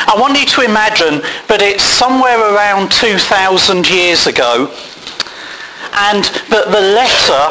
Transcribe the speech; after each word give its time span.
I 0.05 0.13
want 0.15 0.37
you 0.37 0.45
to 0.45 0.61
imagine 0.61 1.25
that 1.49 1.63
it's 1.63 1.83
somewhere 1.83 2.37
around 2.53 2.91
2,000 2.91 3.89
years 3.89 4.27
ago 4.27 4.69
and 6.05 6.23
that 6.53 6.69
the 6.69 6.85
letter 6.93 7.41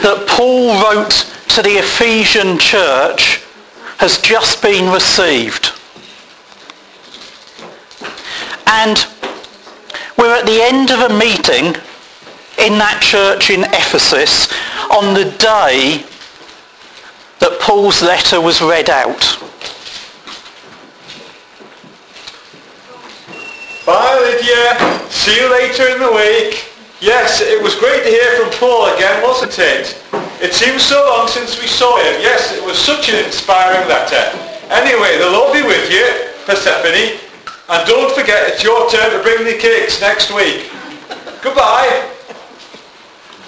that 0.00 0.24
Paul 0.32 0.80
wrote 0.80 1.28
to 1.50 1.60
the 1.60 1.76
Ephesian 1.76 2.58
church 2.58 3.44
has 3.98 4.16
just 4.16 4.62
been 4.62 4.90
received. 4.90 5.76
And 8.64 8.96
we're 10.16 10.40
at 10.40 10.46
the 10.46 10.62
end 10.62 10.90
of 10.90 11.00
a 11.10 11.12
meeting 11.18 11.76
in 12.56 12.80
that 12.80 13.04
church 13.04 13.50
in 13.50 13.64
Ephesus 13.76 14.48
on 14.92 15.14
the 15.14 15.24
day 15.38 16.04
that 17.40 17.58
Paul's 17.60 18.02
letter 18.02 18.40
was 18.40 18.60
read 18.60 18.90
out. 18.90 19.38
Bye 23.84 24.18
Lydia, 24.20 25.10
see 25.10 25.34
you 25.40 25.50
later 25.50 25.88
in 25.88 25.98
the 25.98 26.12
week. 26.12 26.68
Yes, 27.00 27.40
it 27.40 27.60
was 27.60 27.74
great 27.74 28.04
to 28.04 28.08
hear 28.10 28.38
from 28.38 28.50
Paul 28.60 28.94
again, 28.94 29.22
wasn't 29.24 29.58
it? 29.58 29.98
It 30.40 30.54
seems 30.54 30.82
so 30.82 31.02
long 31.08 31.26
since 31.26 31.60
we 31.60 31.66
saw 31.66 31.96
him. 31.96 32.20
Yes, 32.20 32.54
it 32.54 32.64
was 32.64 32.78
such 32.78 33.08
an 33.08 33.24
inspiring 33.24 33.88
letter. 33.88 34.38
Anyway, 34.70 35.18
the 35.18 35.30
Lord 35.30 35.52
be 35.52 35.62
with 35.62 35.90
you, 35.90 36.06
Persephone, 36.44 37.18
and 37.70 37.88
don't 37.88 38.14
forget 38.14 38.48
it's 38.48 38.62
your 38.62 38.88
turn 38.88 39.10
to 39.10 39.22
bring 39.22 39.44
the 39.44 39.58
cakes 39.58 40.00
next 40.00 40.32
week. 40.32 40.70
Goodbye. 41.42 42.08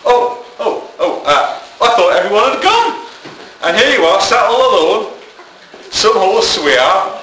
Oh, 0.05 0.44
oh, 0.59 0.91
oh, 0.99 1.23
uh, 1.27 1.61
I 1.83 1.89
thought 1.97 2.17
everyone 2.17 2.53
had 2.53 2.63
gone. 2.63 3.07
And 3.65 3.77
here 3.77 3.99
you 3.99 4.05
are, 4.05 4.21
sat 4.21 4.45
all 4.45 4.61
alone. 4.71 5.13
Some 5.91 6.17
hosts 6.17 6.59
we 6.59 6.77
are. 6.77 7.21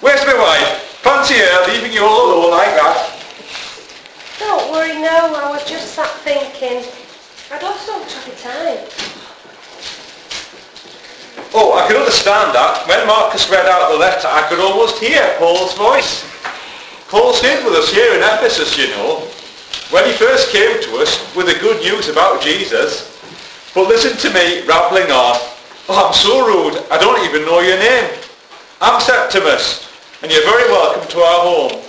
Where's 0.00 0.24
my 0.26 0.34
wife? 0.34 1.00
Fancy 1.02 1.34
her 1.34 1.66
leaving 1.72 1.92
you 1.92 2.04
all 2.04 2.32
alone 2.32 2.50
like 2.52 2.74
that. 2.76 3.10
Don't 4.38 4.70
worry, 4.70 4.94
no. 4.94 5.34
I 5.34 5.50
was 5.50 5.64
just 5.68 5.94
sat 5.94 6.10
thinking. 6.22 6.84
I'd 7.50 7.62
lost 7.62 7.88
all 7.88 8.00
track 8.06 8.28
of 8.28 8.40
time. 8.40 8.86
Oh, 11.54 11.74
I 11.74 11.86
can 11.86 11.96
understand 11.96 12.54
that. 12.54 12.86
When 12.86 13.06
Marcus 13.06 13.48
read 13.50 13.66
out 13.66 13.90
the 13.92 13.98
letter, 13.98 14.26
I 14.26 14.42
could 14.48 14.58
almost 14.58 14.98
hear 14.98 15.22
Paul's 15.38 15.74
voice. 15.74 16.24
Paul 17.08 17.32
stayed 17.32 17.64
with 17.64 17.74
us 17.74 17.92
here 17.92 18.14
in 18.14 18.22
Ephesus, 18.22 18.76
you 18.76 18.88
know, 18.90 19.22
when 19.90 20.04
he 20.06 20.12
first 20.12 20.50
came 20.50 20.82
to 20.82 20.96
us 20.96 21.34
with 21.36 21.46
the 21.46 21.58
good 21.60 21.82
news 21.82 22.08
about 22.08 22.40
Jesus. 22.40 23.10
But 23.74 23.88
listen 23.88 24.16
to 24.18 24.34
me 24.34 24.66
rambling 24.66 25.10
on. 25.10 25.36
Oh, 25.88 26.06
I'm 26.06 26.14
so 26.14 26.46
rude. 26.46 26.82
I 26.90 26.98
don't 26.98 27.24
even 27.28 27.44
know 27.44 27.60
your 27.60 27.78
name. 27.78 28.10
I'm 28.80 29.00
Septimus, 29.00 29.90
and 30.22 30.32
you're 30.32 30.44
very 30.44 30.70
welcome 30.70 31.06
to 31.08 31.18
our 31.18 31.40
home. 31.42 31.82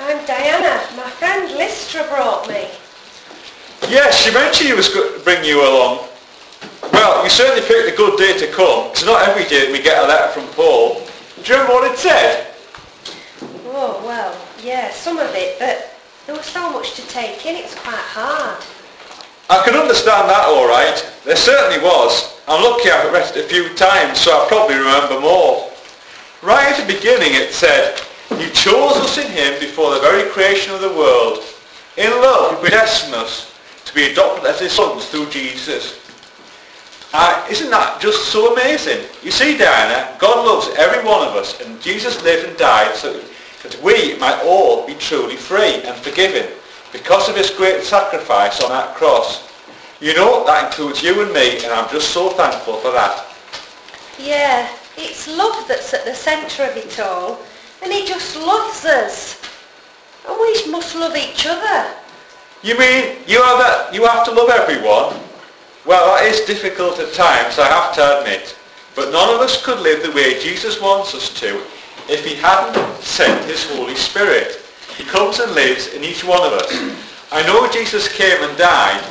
I'm 0.00 0.24
Diana. 0.26 0.86
My 0.96 1.10
friend 1.10 1.52
Lystra 1.56 2.04
brought 2.08 2.48
me. 2.48 2.68
Yes, 3.88 4.16
she 4.16 4.32
mentioned 4.32 4.68
he 4.68 4.74
was 4.74 4.88
going 4.88 5.18
to 5.18 5.24
bring 5.24 5.44
you 5.44 5.60
along. 5.60 6.08
Well, 6.92 7.22
you 7.24 7.30
certainly 7.30 7.66
picked 7.66 7.92
a 7.92 7.96
good 7.96 8.16
day 8.18 8.38
to 8.38 8.52
come. 8.52 8.88
It's 8.90 9.04
not 9.04 9.28
every 9.28 9.44
day 9.44 9.70
we 9.70 9.82
get 9.82 10.02
a 10.02 10.06
letter 10.06 10.32
from 10.32 10.46
Paul. 10.54 11.02
Do 11.42 11.52
you 11.52 11.60
remember 11.60 11.74
what 11.74 11.92
it 11.92 11.98
said? 11.98 12.54
Oh, 13.66 14.02
well, 14.04 14.36
yeah, 14.62 14.90
some 14.90 15.18
of 15.18 15.30
it, 15.34 15.58
but 15.58 15.97
there 16.28 16.36
was 16.36 16.44
so 16.44 16.70
much 16.70 16.92
to 16.92 17.00
take 17.08 17.46
in, 17.46 17.56
it's 17.56 17.74
quite 17.74 17.96
hard. 17.96 18.62
I 19.48 19.64
can 19.64 19.72
understand 19.72 20.28
that 20.28 20.44
all 20.44 20.68
right. 20.68 21.00
There 21.24 21.34
certainly 21.34 21.82
was. 21.82 22.38
I'm 22.46 22.62
lucky 22.62 22.90
I've 22.90 23.10
read 23.10 23.34
it 23.34 23.46
a 23.46 23.48
few 23.48 23.72
times, 23.74 24.20
so 24.20 24.32
I 24.32 24.46
probably 24.46 24.76
remember 24.76 25.20
more. 25.20 25.72
Right 26.42 26.68
at 26.68 26.86
the 26.86 26.92
beginning 26.92 27.32
it 27.32 27.54
said, 27.54 27.98
He 28.36 28.50
chose 28.50 29.00
us 29.00 29.16
in 29.16 29.32
him 29.32 29.58
before 29.58 29.94
the 29.94 30.00
very 30.00 30.28
creation 30.28 30.74
of 30.74 30.82
the 30.82 30.92
world. 30.92 31.42
In 31.96 32.10
love, 32.10 32.56
he 32.56 32.60
predestined 32.60 33.14
us 33.14 33.56
to 33.86 33.94
be 33.94 34.12
adopted 34.12 34.44
as 34.44 34.60
his 34.60 34.72
sons 34.72 35.06
through 35.06 35.30
Jesus. 35.30 35.96
Uh, 37.14 37.42
isn't 37.50 37.70
that 37.70 38.02
just 38.02 38.28
so 38.28 38.52
amazing? 38.52 39.00
You 39.22 39.30
see, 39.30 39.56
Diana, 39.56 40.14
God 40.18 40.44
loves 40.44 40.76
every 40.76 41.02
one 41.08 41.26
of 41.26 41.36
us, 41.36 41.58
and 41.62 41.80
Jesus 41.80 42.22
lived 42.22 42.46
and 42.46 42.58
died 42.58 42.94
so 42.96 43.14
that 43.14 43.27
we 43.82 44.16
might 44.18 44.40
all 44.44 44.86
be 44.86 44.94
truly 44.94 45.36
free 45.36 45.82
and 45.82 45.96
forgiven 45.96 46.46
because 46.92 47.28
of 47.28 47.36
his 47.36 47.50
great 47.50 47.82
sacrifice 47.82 48.62
on 48.62 48.70
that 48.70 48.94
cross. 48.94 49.48
You 50.00 50.14
know, 50.14 50.44
that 50.46 50.66
includes 50.66 51.02
you 51.02 51.22
and 51.22 51.32
me, 51.32 51.56
and 51.64 51.72
I'm 51.72 51.90
just 51.90 52.10
so 52.10 52.30
thankful 52.30 52.76
for 52.76 52.92
that. 52.92 53.24
Yeah, 54.18 54.68
it's 54.96 55.26
love 55.26 55.66
that's 55.66 55.92
at 55.92 56.04
the 56.04 56.14
centre 56.14 56.64
of 56.64 56.76
it 56.76 57.00
all, 57.00 57.40
and 57.82 57.92
he 57.92 58.06
just 58.06 58.36
loves 58.36 58.84
us. 58.84 59.40
And 60.28 60.38
we 60.40 60.70
must 60.70 60.94
love 60.94 61.16
each 61.16 61.46
other. 61.46 61.94
You 62.62 62.78
mean 62.78 63.18
you 63.26 63.42
have, 63.42 63.58
that, 63.58 63.90
you 63.92 64.04
have 64.06 64.24
to 64.26 64.30
love 64.32 64.50
everyone? 64.50 65.20
Well, 65.84 66.14
that 66.14 66.26
is 66.26 66.46
difficult 66.46 66.98
at 66.98 67.12
times, 67.12 67.58
I 67.58 67.66
have 67.66 67.94
to 67.94 68.20
admit. 68.20 68.56
But 68.94 69.12
none 69.12 69.34
of 69.34 69.40
us 69.40 69.64
could 69.64 69.80
live 69.80 70.02
the 70.02 70.12
way 70.12 70.40
Jesus 70.40 70.80
wants 70.80 71.14
us 71.14 71.32
to 71.40 71.62
if 72.08 72.24
he 72.24 72.34
hadn't 72.34 72.76
sent 73.02 73.44
his 73.44 73.68
Holy 73.70 73.94
Spirit. 73.94 74.64
He 74.96 75.04
comes 75.04 75.38
and 75.38 75.52
lives 75.52 75.92
in 75.92 76.02
each 76.02 76.24
one 76.24 76.42
of 76.42 76.52
us. 76.52 76.72
I 77.30 77.46
know 77.46 77.70
Jesus 77.70 78.08
came 78.10 78.42
and 78.42 78.56
died 78.56 79.04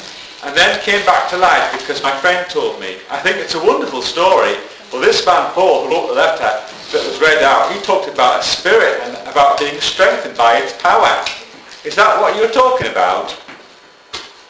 and 0.44 0.56
then 0.58 0.82
came 0.82 1.06
back 1.06 1.30
to 1.30 1.38
life 1.38 1.72
because 1.74 2.02
my 2.02 2.12
friend 2.18 2.50
told 2.50 2.80
me. 2.80 2.98
I 3.10 3.20
think 3.20 3.38
it's 3.38 3.56
a 3.56 3.64
wonderful 3.64 4.02
story. 4.02 4.56
Well, 4.92 5.02
this 5.02 5.26
man, 5.26 5.52
Paul, 5.52 5.86
who 5.86 5.94
wrote 5.94 6.08
the 6.08 6.16
letter 6.16 6.40
that 6.42 7.06
was 7.06 7.22
read 7.22 7.44
out, 7.44 7.72
he 7.72 7.80
talked 7.82 8.10
about 8.10 8.42
a 8.42 8.44
spirit 8.44 9.00
and 9.04 9.16
about 9.28 9.60
being 9.60 9.80
strengthened 9.80 10.36
by 10.36 10.58
its 10.58 10.74
power. 10.82 11.24
Is 11.86 11.96
that 11.96 12.20
what 12.20 12.36
you're 12.36 12.52
talking 12.52 12.88
about? 12.88 13.40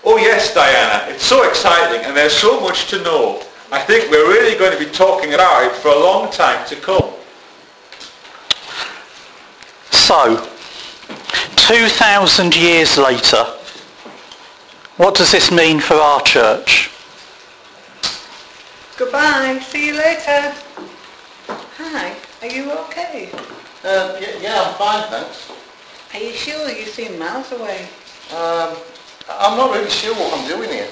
Oh 0.06 0.18
yes, 0.18 0.54
Diana, 0.54 1.12
it's 1.12 1.24
so 1.24 1.48
exciting 1.48 2.06
and 2.06 2.16
there's 2.16 2.32
so 2.32 2.62
much 2.62 2.88
to 2.90 3.04
know. 3.04 3.44
I 3.72 3.82
think 3.82 4.10
we're 4.10 4.30
really 4.30 4.58
going 4.58 4.72
to 4.72 4.80
be 4.80 4.90
talking 4.90 5.34
about 5.34 5.66
it 5.66 5.74
for 5.74 5.90
a 5.90 6.00
long 6.00 6.32
time 6.32 6.66
to 6.68 6.76
come. 6.78 7.17
So, 9.92 10.48
2,000 11.56 12.56
years 12.56 12.98
later, 12.98 13.44
what 14.98 15.16
does 15.16 15.32
this 15.32 15.52
mean 15.52 15.80
for 15.80 15.96
our 15.96 16.22
church? 16.22 16.90
Goodbye. 18.98 19.60
See 19.60 19.88
you 19.88 19.94
later. 19.94 20.56
Hi. 21.78 22.16
Are 22.42 22.48
you 22.48 22.72
okay? 22.72 23.30
Um, 23.84 24.18
yeah, 24.20 24.40
yeah, 24.42 24.64
I'm 24.66 24.74
fine, 24.76 25.04
thanks. 25.10 25.52
Are 26.14 26.20
you 26.20 26.34
sure 26.34 26.70
you 26.70 26.86
seem 26.86 27.20
miles 27.20 27.52
away? 27.52 27.88
Um, 28.36 28.76
I'm 29.30 29.58
not 29.58 29.76
really 29.76 29.90
sure 29.90 30.16
what 30.16 30.34
I'm 30.40 30.48
doing 30.48 30.70
here. 30.70 30.90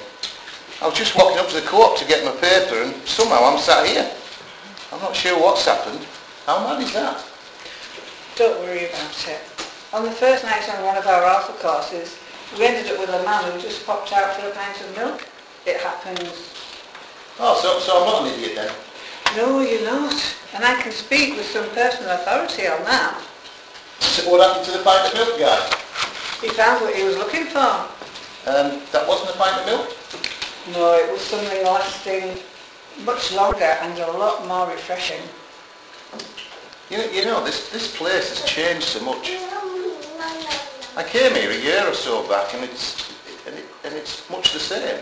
I 0.82 0.88
was 0.88 0.96
just 0.96 1.16
walking 1.16 1.40
up 1.40 1.48
to 1.50 1.56
the 1.56 1.66
co-op 1.66 1.98
to 1.98 2.06
get 2.06 2.24
my 2.24 2.32
paper 2.32 2.84
and 2.84 2.94
somehow 3.08 3.46
I'm 3.46 3.58
sat 3.58 3.88
here. 3.88 4.12
I'm 4.92 5.02
not 5.02 5.16
sure 5.16 5.40
what's 5.40 5.66
happened. 5.66 6.06
How 6.46 6.60
mad 6.68 6.84
is 6.84 6.94
that? 6.94 7.26
Don't 8.36 8.60
worry 8.60 8.90
about 8.90 9.28
it. 9.30 9.40
On 9.94 10.04
the 10.04 10.12
first 10.12 10.44
night 10.44 10.68
on 10.70 10.84
one 10.84 10.98
of 10.98 11.08
our 11.08 11.24
alpha 11.24 11.54
courses, 11.54 12.18
we 12.58 12.66
ended 12.66 12.92
up 12.92 13.00
with 13.00 13.10
a 13.10 13.24
man 13.24 13.50
who 13.50 13.62
just 13.62 13.86
popped 13.86 14.12
out 14.12 14.36
for 14.36 14.48
a 14.48 14.52
pint 14.52 14.82
of 14.82 14.98
milk. 14.98 15.26
It 15.66 15.80
happens. 15.80 16.54
Oh, 17.40 17.58
so, 17.62 17.80
so 17.80 18.04
I'm 18.04 18.06
not 18.06 18.28
an 18.28 18.38
idiot 18.38 18.56
then? 18.56 18.76
No, 19.38 19.62
you're 19.62 19.86
not. 19.86 20.36
And 20.54 20.66
I 20.66 20.82
can 20.82 20.92
speak 20.92 21.38
with 21.38 21.46
some 21.46 21.70
personal 21.70 22.12
authority 22.12 22.68
on 22.68 22.84
that. 22.84 23.24
So 24.00 24.30
what 24.30 24.46
happened 24.46 24.66
to 24.66 24.72
the 24.72 24.84
pint 24.84 25.08
of 25.08 25.14
milk 25.14 25.40
guy? 25.40 25.60
He 26.42 26.50
found 26.50 26.82
what 26.82 26.94
he 26.94 27.04
was 27.04 27.16
looking 27.16 27.46
for. 27.46 27.88
Um, 28.52 28.84
that 28.92 29.08
wasn't 29.08 29.34
a 29.34 29.38
pint 29.38 29.62
of 29.62 29.66
milk? 29.66 29.96
No, 30.74 30.94
it 30.96 31.10
was 31.10 31.22
something 31.22 31.64
lasting 31.64 32.38
much 33.06 33.32
longer 33.32 33.64
and 33.64 33.98
a 33.98 34.12
lot 34.12 34.46
more 34.46 34.68
refreshing. 34.68 35.22
You 36.90 36.98
know, 37.00 37.06
you 37.12 37.26
know 37.26 37.44
this, 37.44 37.70
this 37.72 37.98
place 37.98 38.30
has 38.30 38.44
changed 38.48 38.86
so 38.86 39.04
much. 39.04 39.32
I 40.96 41.04
came 41.04 41.34
here 41.34 41.50
a 41.50 41.58
year 41.58 41.88
or 41.88 41.94
so 41.94 42.28
back 42.30 42.54
and 42.54 42.64
it's, 42.64 43.12
and, 43.48 43.56
it, 43.56 43.66
and 43.84 43.94
it's 43.96 44.30
much 44.30 44.54
the 44.54 44.60
same. 44.60 45.02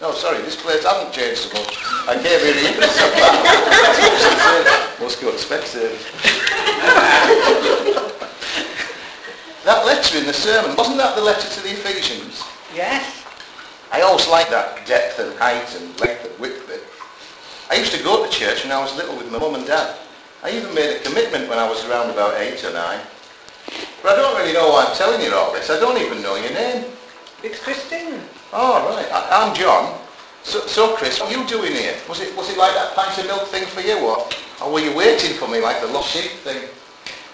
No, 0.00 0.12
sorry, 0.12 0.42
this 0.42 0.60
place 0.60 0.84
hasn't 0.84 1.14
changed 1.14 1.38
so 1.38 1.54
much. 1.56 1.78
I 2.08 2.14
came 2.14 2.40
here 2.40 2.52
a 2.52 2.62
year 2.62 2.78
or 2.82 2.90
so 2.90 3.10
back. 3.14 3.46
It's 3.46 4.02
much 4.02 4.20
the 4.20 4.40
same. 4.42 5.04
Must 5.04 5.20
go 5.22 5.30
to 5.30 5.38
Specsavers. 5.38 6.02
that 9.64 9.86
letter 9.86 10.18
in 10.18 10.26
the 10.26 10.34
sermon, 10.34 10.76
wasn't 10.76 10.96
that 10.98 11.14
the 11.14 11.22
letter 11.22 11.48
to 11.48 11.60
the 11.62 11.70
Ephesians? 11.70 12.42
Yes. 12.74 13.24
I 13.92 14.00
always 14.02 14.26
like 14.26 14.50
that 14.50 14.84
depth 14.84 15.20
and 15.20 15.32
height 15.38 15.74
and 15.80 15.98
length 16.00 16.28
and 16.28 16.38
width. 16.40 16.65
I 17.70 17.74
used 17.74 17.92
to 17.92 18.02
go 18.02 18.24
to 18.24 18.30
church 18.30 18.62
when 18.62 18.72
I 18.72 18.80
was 18.80 18.94
little 18.96 19.16
with 19.16 19.30
my 19.30 19.38
mum 19.38 19.54
and 19.54 19.66
dad. 19.66 19.96
I 20.42 20.50
even 20.50 20.74
made 20.74 20.96
a 20.96 21.00
commitment 21.00 21.48
when 21.48 21.58
I 21.58 21.68
was 21.68 21.84
around 21.84 22.10
about 22.10 22.38
eight 22.38 22.62
or 22.64 22.72
nine. 22.72 23.00
But 24.02 24.12
I 24.12 24.22
don't 24.22 24.36
really 24.38 24.52
know 24.52 24.70
why 24.70 24.86
I'm 24.86 24.96
telling 24.96 25.20
you 25.20 25.34
all 25.34 25.52
this. 25.52 25.70
I 25.70 25.80
don't 25.80 25.98
even 25.98 26.22
know 26.22 26.36
your 26.36 26.52
name. 26.52 26.84
It's 27.42 27.60
Christine. 27.60 28.20
Oh, 28.52 28.88
right. 28.94 29.10
I, 29.10 29.42
I'm 29.42 29.54
John. 29.54 29.98
So, 30.44 30.60
so, 30.66 30.94
Chris, 30.94 31.18
what 31.18 31.34
are 31.34 31.36
you 31.36 31.46
doing 31.48 31.72
here? 31.72 31.96
Was 32.08 32.20
it, 32.20 32.36
was 32.36 32.48
it 32.48 32.56
like 32.56 32.72
that 32.74 32.94
pint 32.94 33.18
of 33.18 33.26
milk 33.26 33.48
thing 33.48 33.66
for 33.66 33.80
you, 33.80 33.98
or, 33.98 34.28
or 34.62 34.72
were 34.72 34.80
you 34.80 34.94
waiting 34.94 35.36
for 35.36 35.48
me 35.48 35.60
like 35.60 35.80
the 35.80 35.88
lost 35.88 36.14
sheep 36.14 36.30
thing? 36.46 36.68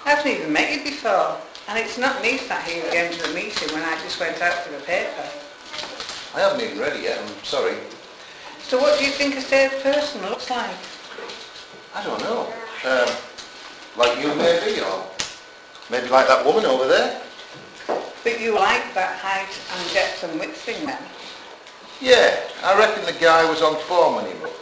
I 0.06 0.10
haven't 0.14 0.32
even 0.32 0.52
met 0.52 0.72
you 0.72 0.82
before. 0.82 1.36
And 1.68 1.78
it's 1.78 1.98
not 1.98 2.22
me 2.22 2.38
sat 2.38 2.64
here 2.64 2.84
again 2.88 3.12
to 3.12 3.22
the 3.22 3.34
meeting 3.34 3.68
when 3.74 3.82
I 3.82 3.94
just 4.02 4.18
went 4.18 4.40
out 4.40 4.54
for 4.64 4.72
the 4.72 4.82
paper. 4.84 5.28
I 6.34 6.40
haven't 6.40 6.62
even 6.62 6.78
read 6.78 6.96
it 6.96 7.02
yet, 7.02 7.20
I'm 7.20 7.44
sorry. 7.44 7.76
So 8.68 8.78
what 8.80 8.98
do 8.98 9.04
you 9.04 9.10
think 9.10 9.36
a 9.36 9.40
saved 9.40 9.82
person 9.82 10.22
looks 10.22 10.48
like? 10.48 10.76
I 11.94 12.02
don't 12.04 12.20
know. 12.20 12.52
Um, 12.84 13.14
like 13.96 14.18
you 14.18 14.34
maybe, 14.34 14.80
or 14.80 15.06
maybe 15.90 16.08
like 16.08 16.26
that 16.28 16.44
woman 16.44 16.64
over 16.64 16.88
there? 16.88 17.20
But 18.24 18.40
you 18.40 18.54
like 18.54 18.94
that 18.94 19.18
height 19.18 19.52
and 19.76 19.92
depth 19.92 20.24
and 20.24 20.40
width 20.40 20.56
thing 20.56 20.86
then? 20.86 21.02
Yeah, 22.00 22.40
I 22.64 22.78
reckon 22.78 23.04
the 23.04 23.20
guy 23.20 23.48
was 23.48 23.62
on 23.62 23.76
form 23.80 24.16
when 24.16 24.26
he 24.26 24.32
wrote. 24.42 24.52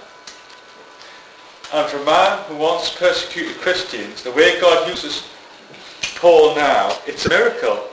And 1.72 1.88
for 1.88 1.98
a 1.98 2.04
man 2.04 2.42
who 2.48 2.56
once 2.56 2.92
persecuted 2.92 3.56
Christians, 3.60 4.24
the 4.24 4.32
way 4.32 4.60
God 4.60 4.88
uses 4.88 5.28
Paul 6.16 6.56
now, 6.56 6.98
it's 7.06 7.26
a 7.26 7.28
miracle. 7.28 7.88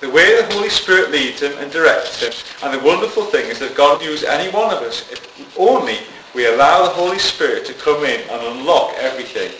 The 0.00 0.10
way 0.10 0.36
the 0.36 0.52
Holy 0.54 0.68
Spirit 0.68 1.10
leads 1.10 1.40
him 1.40 1.52
and 1.58 1.72
directs 1.72 2.22
him. 2.22 2.32
And 2.62 2.78
the 2.78 2.84
wonderful 2.84 3.24
thing 3.24 3.48
is 3.50 3.58
that 3.60 3.74
God 3.74 4.00
can 4.00 4.10
use 4.10 4.24
any 4.24 4.52
one 4.52 4.74
of 4.74 4.82
us 4.82 5.10
if 5.10 5.58
only 5.58 5.98
we 6.34 6.46
allow 6.46 6.82
the 6.82 6.90
Holy 6.90 7.18
Spirit 7.18 7.64
to 7.66 7.72
come 7.74 8.04
in 8.04 8.20
and 8.28 8.42
unlock 8.42 8.92
everything. 8.98 9.50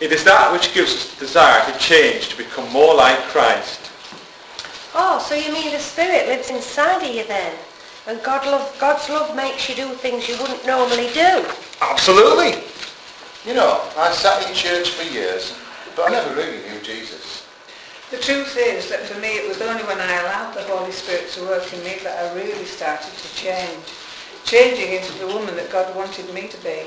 It 0.00 0.10
is 0.10 0.24
that 0.24 0.52
which 0.52 0.74
gives 0.74 0.92
us 0.92 1.14
the 1.14 1.26
desire 1.26 1.64
to 1.72 1.78
change, 1.78 2.30
to 2.30 2.36
become 2.36 2.70
more 2.72 2.96
like 2.96 3.18
Christ. 3.30 3.92
Oh, 4.92 5.18
so 5.18 5.36
you 5.36 5.52
mean 5.52 5.70
the 5.72 5.78
Spirit 5.78 6.26
lives 6.26 6.50
inside 6.50 7.02
of 7.02 7.14
you 7.14 7.24
then? 7.24 7.54
And 8.06 8.22
God 8.22 8.44
love, 8.46 8.76
God's 8.80 9.08
love 9.08 9.34
makes 9.36 9.68
you 9.68 9.76
do 9.76 9.88
things 9.94 10.28
you 10.28 10.36
wouldn't 10.38 10.66
normally 10.66 11.08
do? 11.14 11.46
Absolutely. 11.80 12.62
You 13.46 13.54
know, 13.54 13.80
I 13.96 14.10
sat 14.12 14.46
in 14.48 14.54
church 14.54 14.90
for 14.90 15.04
years, 15.04 15.56
but 15.94 16.08
I 16.08 16.10
never 16.10 16.34
really 16.34 16.58
knew 16.68 16.80
Jesus. 16.82 17.23
The 18.14 18.20
truth 18.20 18.56
is 18.56 18.88
that 18.90 19.00
for 19.00 19.18
me 19.18 19.38
it 19.38 19.48
was 19.48 19.60
only 19.60 19.82
when 19.82 19.98
I 19.98 20.20
allowed 20.20 20.54
the 20.54 20.62
Holy 20.62 20.92
Spirit 20.92 21.28
to 21.30 21.42
work 21.42 21.66
in 21.74 21.82
me 21.82 21.98
that 22.04 22.14
I 22.14 22.34
really 22.36 22.64
started 22.64 23.10
to 23.10 23.34
change. 23.34 23.82
Changing 24.44 24.92
into 24.92 25.12
the 25.18 25.26
woman 25.26 25.56
that 25.56 25.68
God 25.72 25.90
wanted 25.96 26.32
me 26.32 26.46
to 26.46 26.56
be. 26.58 26.86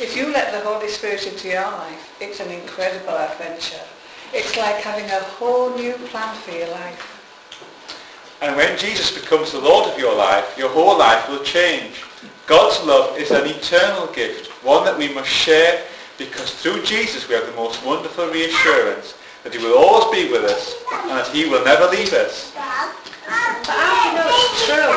If 0.00 0.16
you 0.16 0.32
let 0.32 0.50
the 0.50 0.66
Holy 0.66 0.88
Spirit 0.88 1.26
into 1.26 1.48
your 1.48 1.60
life, 1.60 2.16
it's 2.22 2.40
an 2.40 2.50
incredible 2.50 3.12
adventure. 3.12 3.84
It's 4.32 4.56
like 4.56 4.76
having 4.76 5.04
a 5.10 5.20
whole 5.36 5.76
new 5.76 5.92
plan 6.08 6.34
for 6.36 6.52
your 6.52 6.70
life. 6.70 8.40
And 8.40 8.56
when 8.56 8.78
Jesus 8.78 9.12
becomes 9.12 9.52
the 9.52 9.60
Lord 9.60 9.92
of 9.92 9.98
your 9.98 10.16
life, 10.16 10.56
your 10.56 10.70
whole 10.70 10.98
life 10.98 11.28
will 11.28 11.44
change. 11.44 12.02
God's 12.46 12.82
love 12.86 13.18
is 13.18 13.30
an 13.30 13.46
eternal 13.46 14.06
gift, 14.14 14.46
one 14.64 14.86
that 14.86 14.96
we 14.96 15.12
must 15.12 15.28
share 15.28 15.84
because 16.16 16.50
through 16.54 16.82
Jesus 16.82 17.28
we 17.28 17.34
have 17.34 17.44
the 17.44 17.52
most 17.52 17.84
wonderful 17.84 18.28
reassurance 18.28 19.16
that 19.44 19.54
he 19.54 19.58
will 19.58 19.76
always 19.76 20.06
be 20.14 20.30
with 20.30 20.44
us 20.44 20.74
and 20.92 21.10
that 21.10 21.28
he 21.28 21.48
will 21.48 21.64
never 21.64 21.86
leave 21.90 22.12
us. 22.12 22.52
But 22.54 23.66
how 23.66 24.04
do 24.04 24.10
you 24.10 24.18
know 24.18 24.30
it's 24.30 24.66
true? 24.66 24.92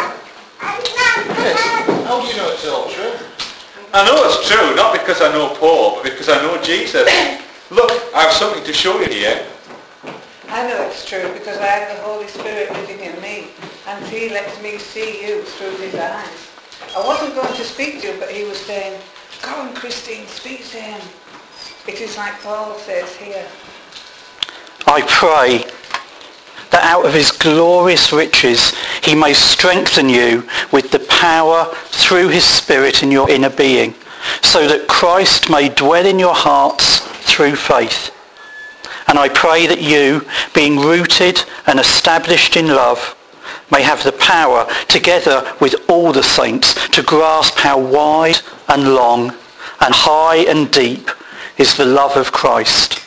Yes, 1.46 1.60
how 2.06 2.22
do 2.22 2.28
you 2.28 2.38
know 2.38 2.50
it's 2.50 2.68
all 2.68 2.90
true? 2.90 3.14
I 3.94 4.06
know 4.06 4.18
it's 4.26 4.48
true, 4.48 4.76
not 4.76 4.94
because 4.94 5.22
I 5.22 5.32
know 5.32 5.56
Paul, 5.56 5.96
but 5.96 6.04
because 6.04 6.30
I 6.30 6.42
know 6.42 6.62
Jesus. 6.62 7.08
Look, 7.72 7.92
I 8.14 8.22
have 8.24 8.34
something 8.34 8.64
to 8.64 8.74
show 8.74 9.00
you 9.00 9.08
here. 9.08 9.46
I 10.50 10.68
know 10.68 10.88
it's 10.88 11.06
true 11.06 11.32
because 11.34 11.58
I 11.58 11.66
have 11.66 11.98
the 11.98 12.04
Holy 12.04 12.28
Spirit 12.28 12.72
living 12.74 13.00
in 13.00 13.20
me 13.22 13.48
and 13.88 14.06
he 14.08 14.30
lets 14.30 14.62
me 14.62 14.78
see 14.78 15.26
you 15.26 15.42
through 15.42 15.76
his 15.78 15.96
eyes. 15.96 16.50
I 16.96 17.06
wasn't 17.06 17.36
going 17.36 17.54
to 17.54 17.64
speak 17.64 18.02
to 18.02 18.08
you, 18.08 18.20
but 18.20 18.30
he 18.30 18.44
was 18.44 18.58
saying, 18.58 19.02
go 19.42 19.56
on 19.56 19.74
Christine, 19.74 20.28
speak 20.28 20.68
to 20.70 20.78
him. 20.78 21.02
It 21.88 22.02
is 22.02 22.18
like 22.18 22.40
Paul 22.42 22.76
says 22.76 23.16
here. 23.16 23.46
I 24.88 25.02
pray 25.08 25.66
that 26.72 26.84
out 26.84 27.06
of 27.06 27.14
his 27.14 27.32
glorious 27.32 28.12
riches 28.12 28.74
he 29.04 29.16
may 29.16 29.34
strengthen 29.34 30.10
you 30.10 30.48
with 30.72 30.92
the 30.92 31.00
power 31.10 31.66
through 31.86 32.30
his 32.30 32.44
Spirit 32.44 33.04
in 33.04 33.12
your 33.12 33.30
inner 33.30 33.50
being, 33.50 33.94
so 34.42 34.68
that 34.68 34.88
Christ 34.88 35.50
may 35.50 35.70
dwell 35.70 36.06
in 36.06 36.20
your 36.20 36.36
hearts 36.36 37.00
through 37.32 37.56
faith. 37.56 38.12
And 39.08 39.20
I 39.20 39.30
pray 39.30 39.68
that 39.68 39.82
you, 39.82 40.26
being 40.54 40.80
rooted 40.80 41.44
and 41.68 41.80
established 41.80 42.58
in 42.58 42.68
love, 42.68 43.16
may 43.72 43.82
have 43.82 44.04
the 44.04 44.12
power, 44.14 44.68
together 44.88 45.56
with 45.60 45.76
all 45.88 46.12
the 46.12 46.24
saints, 46.24 46.74
to 46.90 47.04
grasp 47.04 47.56
how 47.56 47.80
wide 47.80 48.38
and 48.68 48.94
long 48.94 49.30
and 49.82 49.94
high 49.94 50.38
and 50.38 50.72
deep 50.72 51.10
is 51.58 51.76
the 51.76 51.86
love 51.86 52.18
of 52.18 52.32
Christ, 52.32 53.00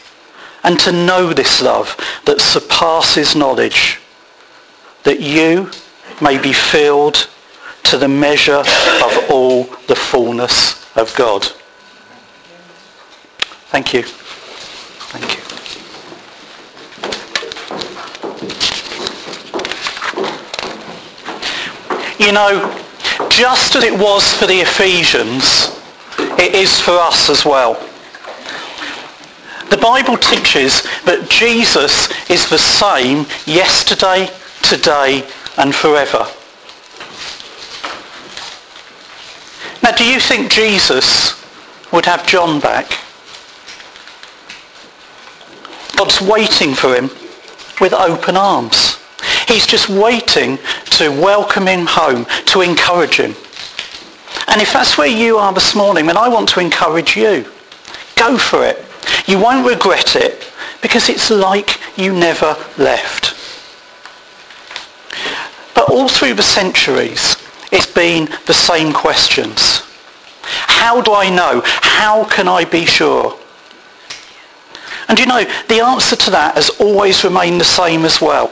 and 0.68 0.78
to 0.78 0.92
know 0.92 1.32
this 1.32 1.62
love 1.62 1.96
that 2.26 2.42
surpasses 2.42 3.34
knowledge, 3.34 3.98
that 5.04 5.18
you 5.18 5.70
may 6.20 6.36
be 6.36 6.52
filled 6.52 7.26
to 7.84 7.96
the 7.96 8.06
measure 8.06 8.62
of 9.02 9.30
all 9.30 9.64
the 9.86 9.96
fullness 9.96 10.84
of 10.94 11.14
God. 11.16 11.42
Thank 13.70 13.94
you. 13.94 14.02
Thank 14.02 15.38
you. 22.18 22.26
You 22.26 22.32
know, 22.32 22.84
just 23.30 23.74
as 23.74 23.84
it 23.84 23.98
was 23.98 24.34
for 24.34 24.46
the 24.46 24.60
Ephesians, 24.60 25.80
it 26.38 26.54
is 26.54 26.78
for 26.78 26.90
us 26.90 27.30
as 27.30 27.46
well. 27.46 27.87
The 29.70 29.76
Bible 29.76 30.16
teaches 30.16 30.82
that 31.04 31.28
Jesus 31.28 32.08
is 32.30 32.48
the 32.48 32.58
same 32.58 33.26
yesterday, 33.44 34.30
today 34.62 35.28
and 35.58 35.74
forever. 35.74 36.26
Now 39.82 39.92
do 39.92 40.04
you 40.04 40.20
think 40.20 40.50
Jesus 40.50 41.36
would 41.92 42.06
have 42.06 42.26
John 42.26 42.60
back? 42.60 42.90
God's 45.96 46.20
waiting 46.20 46.74
for 46.74 46.94
him 46.94 47.10
with 47.80 47.92
open 47.92 48.36
arms. 48.36 48.98
He's 49.46 49.66
just 49.66 49.88
waiting 49.90 50.58
to 50.92 51.10
welcome 51.10 51.66
him 51.66 51.86
home, 51.86 52.24
to 52.46 52.62
encourage 52.62 53.16
him. 53.16 53.34
And 54.46 54.62
if 54.62 54.72
that's 54.72 54.96
where 54.96 55.08
you 55.08 55.36
are 55.36 55.52
this 55.52 55.74
morning, 55.74 56.06
then 56.06 56.16
I 56.16 56.28
want 56.28 56.48
to 56.50 56.60
encourage 56.60 57.16
you. 57.16 57.44
Go 58.16 58.38
for 58.38 58.64
it. 58.64 58.87
You 59.28 59.38
won't 59.38 59.68
regret 59.68 60.16
it 60.16 60.50
because 60.80 61.10
it's 61.10 61.30
like 61.30 61.78
you 61.98 62.14
never 62.14 62.56
left. 62.78 63.36
But 65.74 65.90
all 65.90 66.08
through 66.08 66.34
the 66.34 66.42
centuries, 66.42 67.36
it's 67.70 67.86
been 67.86 68.30
the 68.46 68.54
same 68.54 68.90
questions. 68.92 69.82
How 70.40 71.02
do 71.02 71.12
I 71.12 71.28
know? 71.28 71.60
How 71.64 72.24
can 72.24 72.48
I 72.48 72.64
be 72.64 72.86
sure? 72.86 73.38
And 75.08 75.18
you 75.18 75.26
know, 75.26 75.44
the 75.68 75.80
answer 75.80 76.16
to 76.16 76.30
that 76.30 76.54
has 76.54 76.70
always 76.80 77.22
remained 77.22 77.60
the 77.60 77.66
same 77.66 78.06
as 78.06 78.22
well. 78.22 78.50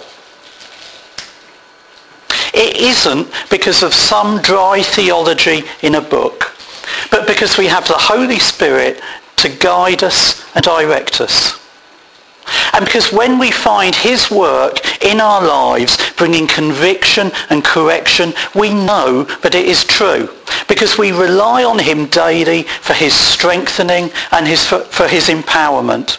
It 2.53 2.77
isn't 2.77 3.29
because 3.49 3.83
of 3.83 3.95
some 3.95 4.43
dry 4.43 4.83
theology 4.83 5.63
in 5.81 5.95
a 5.95 6.01
book, 6.03 6.55
but 7.11 7.27
because 7.27 7.57
we 7.57 7.67
have 7.67 7.89
the 7.89 7.97
Holy 7.97 8.39
Spirit 8.39 9.01
to 9.37 9.49
guide 9.49 10.03
us 10.03 10.45
and 10.55 10.65
direct 10.65 11.21
us. 11.21 11.61
And 12.73 12.85
because 12.85 13.13
when 13.13 13.39
we 13.39 13.51
find 13.51 13.95
his 13.95 14.31
work 14.31 15.03
in 15.03 15.21
our 15.21 15.45
lives 15.45 15.99
bringing 16.13 16.47
conviction 16.47 17.33
and 17.51 17.65
correction, 17.65 18.35
we 18.55 18.73
know 18.73 19.25
that 19.43 19.55
it 19.55 19.67
is 19.67 19.85
true. 19.85 20.29
Because 20.69 20.97
we 20.99 21.11
rely 21.11 21.65
on 21.65 21.79
him 21.79 22.07
daily 22.07 22.63
for 22.63 22.93
his 22.93 23.15
strengthening 23.15 24.11
and 24.31 24.47
his, 24.47 24.65
for, 24.65 24.81
for 24.81 25.09
his 25.09 25.29
empowerment. 25.29 26.19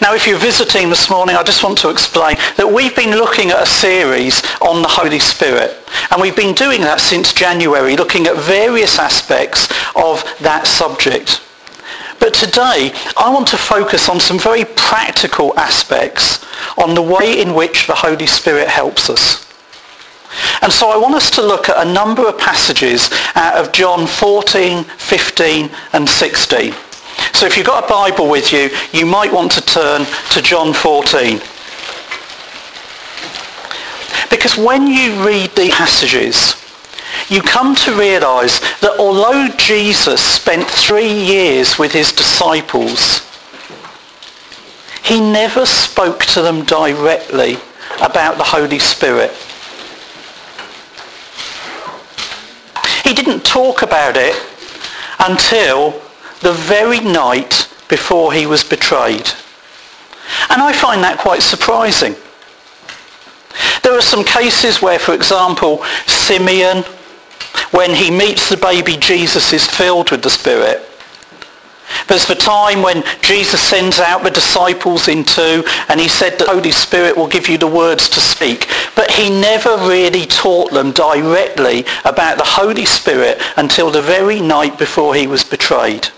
Now, 0.00 0.14
if 0.14 0.26
you're 0.26 0.38
visiting 0.38 0.88
this 0.88 1.10
morning, 1.10 1.36
I 1.36 1.42
just 1.42 1.64
want 1.64 1.78
to 1.78 1.90
explain 1.90 2.36
that 2.56 2.70
we've 2.70 2.94
been 2.94 3.10
looking 3.10 3.50
at 3.50 3.62
a 3.62 3.66
series 3.66 4.42
on 4.60 4.82
the 4.82 4.88
Holy 4.88 5.18
Spirit. 5.18 5.76
And 6.10 6.20
we've 6.20 6.36
been 6.36 6.54
doing 6.54 6.80
that 6.82 7.00
since 7.00 7.32
January, 7.32 7.96
looking 7.96 8.26
at 8.26 8.36
various 8.36 8.98
aspects 8.98 9.68
of 9.94 10.22
that 10.40 10.66
subject. 10.66 11.42
But 12.18 12.34
today, 12.34 12.92
I 13.16 13.30
want 13.32 13.46
to 13.48 13.56
focus 13.56 14.08
on 14.08 14.20
some 14.20 14.38
very 14.38 14.64
practical 14.64 15.58
aspects 15.58 16.44
on 16.78 16.94
the 16.94 17.02
way 17.02 17.40
in 17.40 17.54
which 17.54 17.86
the 17.86 17.94
Holy 17.94 18.26
Spirit 18.26 18.68
helps 18.68 19.10
us. 19.10 19.46
And 20.62 20.72
so 20.72 20.90
I 20.90 20.96
want 20.96 21.14
us 21.14 21.30
to 21.32 21.42
look 21.42 21.68
at 21.68 21.86
a 21.86 21.92
number 21.92 22.26
of 22.28 22.38
passages 22.38 23.10
out 23.34 23.54
of 23.56 23.72
John 23.72 24.06
14, 24.06 24.84
15 24.84 25.70
and 25.92 26.08
16. 26.08 26.74
So 27.32 27.46
if 27.46 27.56
you've 27.56 27.66
got 27.66 27.84
a 27.84 27.88
Bible 27.88 28.28
with 28.28 28.52
you, 28.52 28.70
you 28.92 29.06
might 29.06 29.32
want 29.32 29.52
to 29.52 29.60
turn 29.60 30.06
to 30.30 30.42
John 30.42 30.72
14. 30.72 31.38
Because 34.30 34.56
when 34.56 34.86
you 34.86 35.24
read 35.24 35.50
the 35.50 35.70
passages, 35.70 36.54
you 37.28 37.42
come 37.42 37.74
to 37.76 37.92
realize 37.98 38.60
that 38.80 38.96
although 38.98 39.48
Jesus 39.56 40.20
spent 40.20 40.66
three 40.68 41.12
years 41.12 41.78
with 41.78 41.92
his 41.92 42.12
disciples, 42.12 43.22
he 45.02 45.20
never 45.20 45.66
spoke 45.66 46.24
to 46.26 46.42
them 46.42 46.64
directly 46.64 47.58
about 48.00 48.38
the 48.38 48.44
Holy 48.44 48.78
Spirit. 48.78 49.32
He 53.04 53.14
didn't 53.14 53.44
talk 53.44 53.82
about 53.82 54.16
it 54.16 54.34
until 55.20 56.00
the 56.40 56.52
very 56.52 57.00
night 57.00 57.68
before 57.88 58.32
he 58.32 58.46
was 58.46 58.64
betrayed. 58.64 59.30
And 60.50 60.60
I 60.62 60.72
find 60.72 61.02
that 61.02 61.18
quite 61.18 61.42
surprising. 61.42 62.14
There 63.82 63.96
are 63.96 64.02
some 64.02 64.24
cases 64.24 64.82
where, 64.82 64.98
for 64.98 65.14
example, 65.14 65.84
Simeon 66.06 66.84
when 67.70 67.94
he 67.94 68.10
meets 68.10 68.48
the 68.48 68.56
baby 68.56 68.96
Jesus 68.96 69.52
is 69.52 69.66
filled 69.66 70.10
with 70.10 70.22
the 70.22 70.30
Spirit. 70.30 70.82
There's 72.08 72.26
the 72.26 72.34
time 72.34 72.82
when 72.82 73.04
Jesus 73.22 73.60
sends 73.60 74.00
out 74.00 74.22
the 74.22 74.30
disciples 74.30 75.08
in 75.08 75.24
two 75.24 75.64
and 75.88 76.00
he 76.00 76.08
said 76.08 76.38
the 76.38 76.46
Holy 76.46 76.72
Spirit 76.72 77.16
will 77.16 77.28
give 77.28 77.48
you 77.48 77.58
the 77.58 77.66
words 77.66 78.08
to 78.10 78.20
speak. 78.20 78.68
But 78.94 79.10
he 79.10 79.30
never 79.30 79.76
really 79.88 80.26
taught 80.26 80.72
them 80.72 80.92
directly 80.92 81.84
about 82.04 82.38
the 82.38 82.44
Holy 82.44 82.84
Spirit 82.84 83.40
until 83.56 83.90
the 83.90 84.02
very 84.02 84.40
night 84.40 84.78
before 84.78 85.14
he 85.14 85.26
was 85.26 85.44
betrayed. 85.44 86.08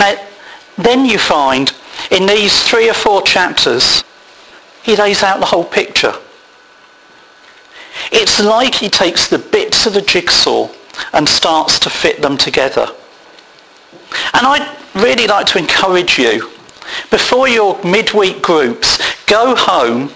Now, 0.00 0.16
then 0.78 1.04
you 1.04 1.18
find 1.18 1.70
in 2.10 2.24
these 2.24 2.62
three 2.62 2.88
or 2.88 2.94
four 2.94 3.20
chapters, 3.20 4.02
he 4.82 4.96
lays 4.96 5.22
out 5.22 5.40
the 5.40 5.46
whole 5.46 5.64
picture. 5.64 6.14
It's 8.10 8.40
like 8.40 8.74
he 8.74 8.88
takes 8.88 9.28
the 9.28 9.38
bits 9.38 9.84
of 9.84 9.92
the 9.92 10.00
jigsaw 10.00 10.70
and 11.12 11.28
starts 11.28 11.78
to 11.80 11.90
fit 11.90 12.22
them 12.22 12.38
together. 12.38 12.86
And 14.32 14.46
I'd 14.46 14.74
really 14.94 15.26
like 15.26 15.44
to 15.48 15.58
encourage 15.58 16.18
you, 16.18 16.50
before 17.10 17.46
your 17.46 17.78
midweek 17.84 18.40
groups, 18.40 18.98
go 19.26 19.54
home 19.54 20.10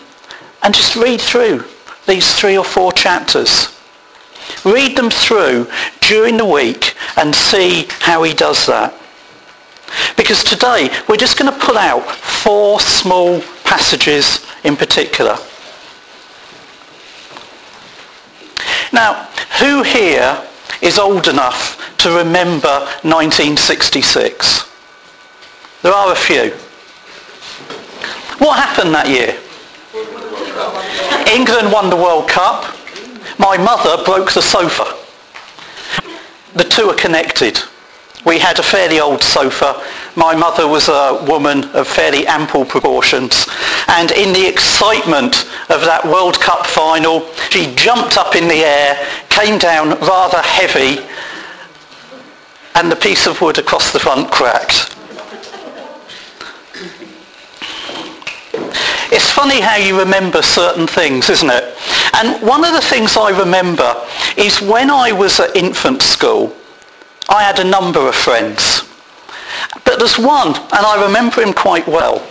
and 0.62 0.74
just 0.74 0.96
read 0.96 1.20
through 1.20 1.62
these 2.06 2.34
three 2.34 2.56
or 2.56 2.64
four 2.64 2.90
chapters. 2.90 3.78
Read 4.64 4.96
them 4.96 5.10
through 5.10 5.70
during 6.00 6.38
the 6.38 6.46
week 6.46 6.94
and 7.18 7.34
see 7.34 7.86
how 8.00 8.22
he 8.22 8.32
does 8.32 8.64
that. 8.64 8.94
Because 10.24 10.42
today 10.42 10.88
we're 11.06 11.18
just 11.18 11.38
going 11.38 11.52
to 11.52 11.58
pull 11.66 11.76
out 11.76 12.00
four 12.10 12.80
small 12.80 13.42
passages 13.62 14.40
in 14.64 14.74
particular. 14.74 15.36
Now, 18.90 19.28
who 19.60 19.82
here 19.82 20.42
is 20.80 20.98
old 20.98 21.28
enough 21.28 21.94
to 21.98 22.08
remember 22.16 22.88
1966? 23.02 24.64
There 25.82 25.92
are 25.92 26.12
a 26.12 26.16
few. 26.16 26.52
What 28.38 28.58
happened 28.58 28.94
that 28.94 29.10
year? 29.10 29.36
England 31.36 31.70
won 31.70 31.90
the 31.90 31.96
World 31.96 32.30
Cup. 32.30 32.74
My 33.38 33.58
mother 33.58 34.02
broke 34.04 34.32
the 34.32 34.40
sofa. 34.40 34.84
The 36.54 36.64
two 36.64 36.88
are 36.88 36.96
connected. 36.96 37.60
We 38.24 38.38
had 38.38 38.58
a 38.58 38.62
fairly 38.62 39.00
old 39.00 39.22
sofa. 39.22 39.84
My 40.16 40.34
mother 40.36 40.68
was 40.68 40.88
a 40.88 41.24
woman 41.28 41.64
of 41.70 41.88
fairly 41.88 42.26
ample 42.26 42.64
proportions. 42.64 43.46
And 43.88 44.12
in 44.12 44.32
the 44.32 44.46
excitement 44.46 45.44
of 45.70 45.80
that 45.82 46.04
World 46.04 46.40
Cup 46.40 46.66
final, 46.66 47.28
she 47.50 47.74
jumped 47.74 48.16
up 48.16 48.36
in 48.36 48.46
the 48.46 48.62
air, 48.64 48.96
came 49.28 49.58
down 49.58 49.90
rather 50.00 50.40
heavy, 50.40 51.04
and 52.76 52.90
the 52.90 52.96
piece 52.96 53.26
of 53.26 53.40
wood 53.40 53.58
across 53.58 53.92
the 53.92 53.98
front 53.98 54.30
cracked. 54.30 54.94
It's 59.12 59.30
funny 59.30 59.60
how 59.60 59.76
you 59.76 59.98
remember 59.98 60.42
certain 60.42 60.86
things, 60.86 61.30
isn't 61.30 61.50
it? 61.50 61.76
And 62.14 62.40
one 62.42 62.64
of 62.64 62.72
the 62.72 62.80
things 62.80 63.16
I 63.16 63.36
remember 63.36 63.94
is 64.36 64.60
when 64.60 64.90
I 64.90 65.12
was 65.12 65.40
at 65.40 65.54
infant 65.56 66.02
school, 66.02 66.54
I 67.28 67.42
had 67.42 67.58
a 67.58 67.64
number 67.64 68.06
of 68.08 68.14
friends. 68.14 68.83
But 69.84 69.98
there's 69.98 70.18
one, 70.18 70.48
and 70.48 70.86
I 70.86 71.04
remember 71.06 71.42
him 71.42 71.52
quite 71.52 71.86
well, 71.86 72.26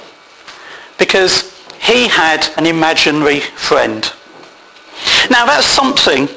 because 0.98 1.54
he 1.82 2.08
had 2.08 2.48
an 2.58 2.66
imaginary 2.66 3.42
friend. 3.42 4.12
Now 5.30 5.46
that's 5.46 5.66
something 5.66 6.28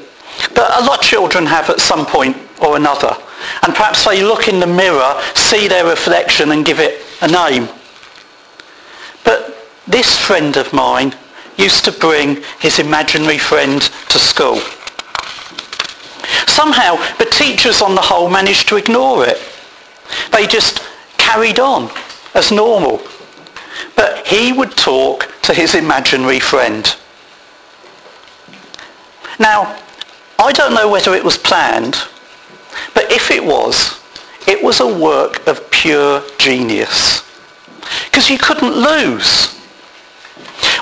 that 0.53 0.81
a 0.81 0.85
lot 0.85 0.99
of 0.99 1.03
children 1.05 1.45
have 1.45 1.69
at 1.69 1.79
some 1.79 2.05
point 2.05 2.37
or 2.61 2.75
another. 2.75 3.15
And 3.63 3.73
perhaps 3.73 4.05
they 4.05 4.23
look 4.23 4.47
in 4.47 4.59
the 4.59 4.67
mirror, 4.67 5.19
see 5.35 5.67
their 5.67 5.85
reflection 5.85 6.51
and 6.51 6.65
give 6.65 6.79
it 6.79 7.01
a 7.21 7.27
name. 7.27 7.69
But 9.23 9.55
this 9.87 10.17
friend 10.17 10.57
of 10.57 10.73
mine 10.73 11.15
used 11.57 11.85
to 11.85 11.91
bring 11.91 12.43
his 12.59 12.79
imaginary 12.79 13.37
friend 13.37 13.81
to 13.81 14.19
school. 14.19 14.59
Somehow 16.47 16.95
the 17.17 17.25
teachers 17.25 17.81
on 17.81 17.95
the 17.95 18.01
whole 18.01 18.29
managed 18.29 18.67
to 18.69 18.77
ignore 18.77 19.25
it. 19.25 19.41
They 20.31 20.47
just 20.47 20.81
carried 21.27 21.59
on 21.59 21.89
as 22.33 22.51
normal. 22.51 23.01
But 23.95 24.25
he 24.25 24.53
would 24.53 24.71
talk 24.71 25.29
to 25.43 25.53
his 25.53 25.75
imaginary 25.75 26.39
friend. 26.39 26.95
Now, 29.39 29.77
I 30.39 30.51
don't 30.51 30.73
know 30.73 30.89
whether 30.89 31.13
it 31.13 31.23
was 31.23 31.37
planned, 31.37 31.97
but 32.93 33.11
if 33.11 33.29
it 33.29 33.43
was, 33.43 33.99
it 34.47 34.63
was 34.63 34.79
a 34.79 34.99
work 34.99 35.45
of 35.47 35.69
pure 35.69 36.23
genius. 36.37 37.23
Because 38.05 38.29
you 38.29 38.37
couldn't 38.37 38.75
lose. 38.75 39.53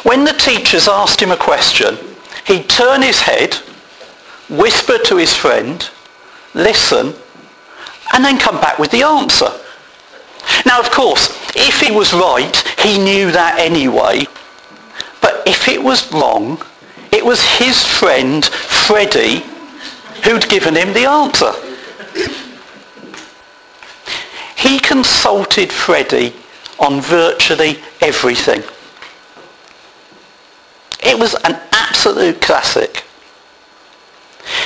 When 0.03 0.23
the 0.23 0.33
teachers 0.33 0.87
asked 0.87 1.21
him 1.21 1.31
a 1.31 1.37
question, 1.37 1.97
he'd 2.45 2.69
turn 2.69 3.01
his 3.01 3.21
head 3.21 3.55
whisper 4.49 4.99
to 5.05 5.17
his 5.17 5.33
friend, 5.33 5.89
listen, 6.53 7.15
and 8.13 8.23
then 8.23 8.37
come 8.37 8.61
back 8.61 8.77
with 8.77 8.91
the 8.91 9.01
answer. 9.01 9.49
Now, 10.65 10.79
of 10.79 10.91
course, 10.91 11.29
if 11.55 11.79
he 11.79 11.91
was 11.91 12.13
right, 12.13 12.55
he 12.79 12.97
knew 12.97 13.31
that 13.31 13.59
anyway. 13.59 14.25
But 15.21 15.43
if 15.47 15.67
it 15.67 15.81
was 15.81 16.11
wrong, 16.11 16.61
it 17.11 17.25
was 17.25 17.41
his 17.41 17.85
friend, 17.85 18.45
Freddie, 18.45 19.43
who'd 20.23 20.49
given 20.49 20.75
him 20.75 20.93
the 20.93 21.05
answer. 21.05 21.53
He 24.57 24.79
consulted 24.79 25.71
Freddie 25.71 26.33
on 26.79 27.01
virtually 27.01 27.79
everything. 28.01 28.63
It 31.03 31.19
was 31.19 31.35
an 31.43 31.59
absolute 31.71 32.41
classic. 32.41 33.03